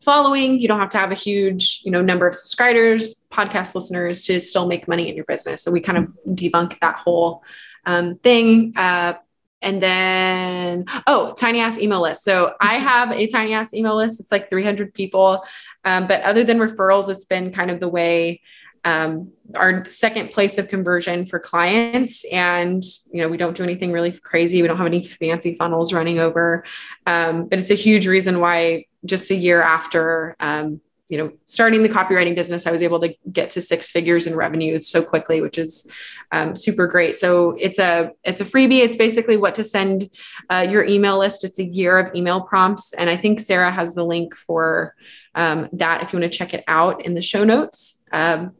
[0.07, 0.57] following.
[0.57, 4.39] You don't have to have a huge you know number of subscribers podcast listeners to
[4.39, 5.61] still make money in your business.
[5.61, 7.43] So we kind of debunk that whole
[7.85, 8.71] um, thing.
[8.77, 9.15] Uh,
[9.61, 12.23] and then oh tiny ass email list.
[12.23, 14.21] So i have a tiny ass email list.
[14.21, 15.43] It's like 300 people.
[15.83, 18.41] Um, but other than referrals it's been kind of the way
[18.85, 22.23] um, our second place of conversion for clients.
[22.31, 22.81] And
[23.11, 24.61] you know we don't do anything really crazy.
[24.61, 26.63] We don't have any fancy funnels running over.
[27.05, 31.83] Um, but it's a huge reason why just a year after um, you know starting
[31.83, 35.39] the copywriting business i was able to get to six figures in revenue so quickly
[35.41, 35.89] which is
[36.31, 37.17] um, super great.
[37.17, 38.83] So it's a it's a freebie.
[38.83, 40.09] It's basically what to send
[40.49, 41.43] uh, your email list.
[41.43, 42.93] It's a year of email prompts.
[42.93, 44.95] And i think sara has the link for
[45.35, 48.03] um, that if you want to check it out in the show notes.
[48.11, 48.51] Um,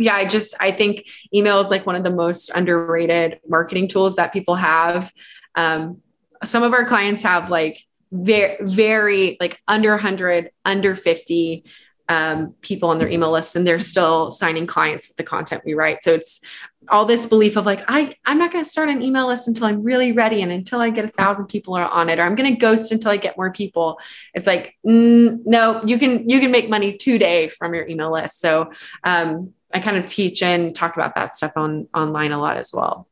[0.00, 4.16] yeah i just i think email is like one of the most underrated marketing tools
[4.16, 5.12] that people have.
[5.54, 6.02] Um,
[6.44, 11.64] some of our clients have like very very like under 100 under 50
[12.08, 15.74] um, people on their email lists and they're still signing clients with the content we
[15.74, 16.02] write.
[16.02, 16.40] So it's
[16.88, 19.66] all this belief of like i i'm not going to start an email list until
[19.66, 22.50] i'm really ready and until i get a thousand people on it or i'm going
[22.50, 24.00] to ghost until i get more people.
[24.32, 28.40] It's like mm, no you can you can make money today from your email list.
[28.40, 28.72] So
[29.04, 32.72] um, i kind of teach and talk about that stuff on online a lot as
[32.72, 33.06] well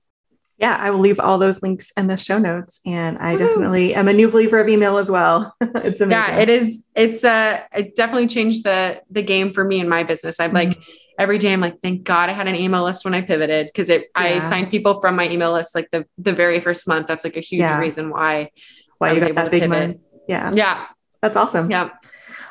[0.59, 2.81] yeah, I will leave all those links in the show notes.
[2.87, 3.47] And I Woo-hoo.
[3.47, 5.55] definitely am a new believer of email as well.
[5.61, 6.11] it's amazing.
[6.11, 6.85] Yeah, it is.
[6.95, 10.41] It's uh it definitely changed the the game for me in my business.
[10.41, 10.71] I've mm-hmm.
[10.71, 10.79] like
[11.19, 13.91] every day I'm like, thank God I had an email list when I pivoted because
[13.91, 14.23] it yeah.
[14.23, 17.07] I signed people from my email list like the the very first month.
[17.07, 17.79] That's like a huge yeah.
[17.79, 18.51] reason why
[18.99, 19.69] why I was able to pivot.
[19.69, 19.99] Money.
[20.27, 20.53] Yeah.
[20.55, 20.87] Yeah.
[21.21, 21.71] That's awesome.
[21.71, 21.91] Yeah.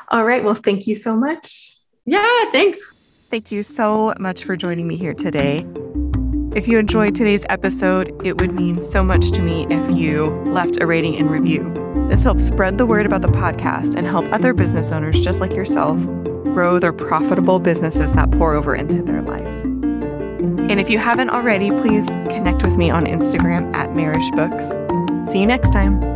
[0.10, 0.44] All right.
[0.44, 1.78] Well, thank you so much.
[2.06, 2.94] Yeah, thanks.
[3.30, 5.66] Thank you so much for joining me here today.
[6.56, 10.82] If you enjoyed today's episode, it would mean so much to me if you left
[10.82, 11.70] a rating and review.
[12.08, 15.52] This helps spread the word about the podcast and help other business owners just like
[15.52, 16.02] yourself
[16.44, 19.64] grow their profitable businesses that pour over into their life.
[19.64, 25.30] And if you haven't already, please connect with me on Instagram at Mareish Books.
[25.30, 26.15] See you next time.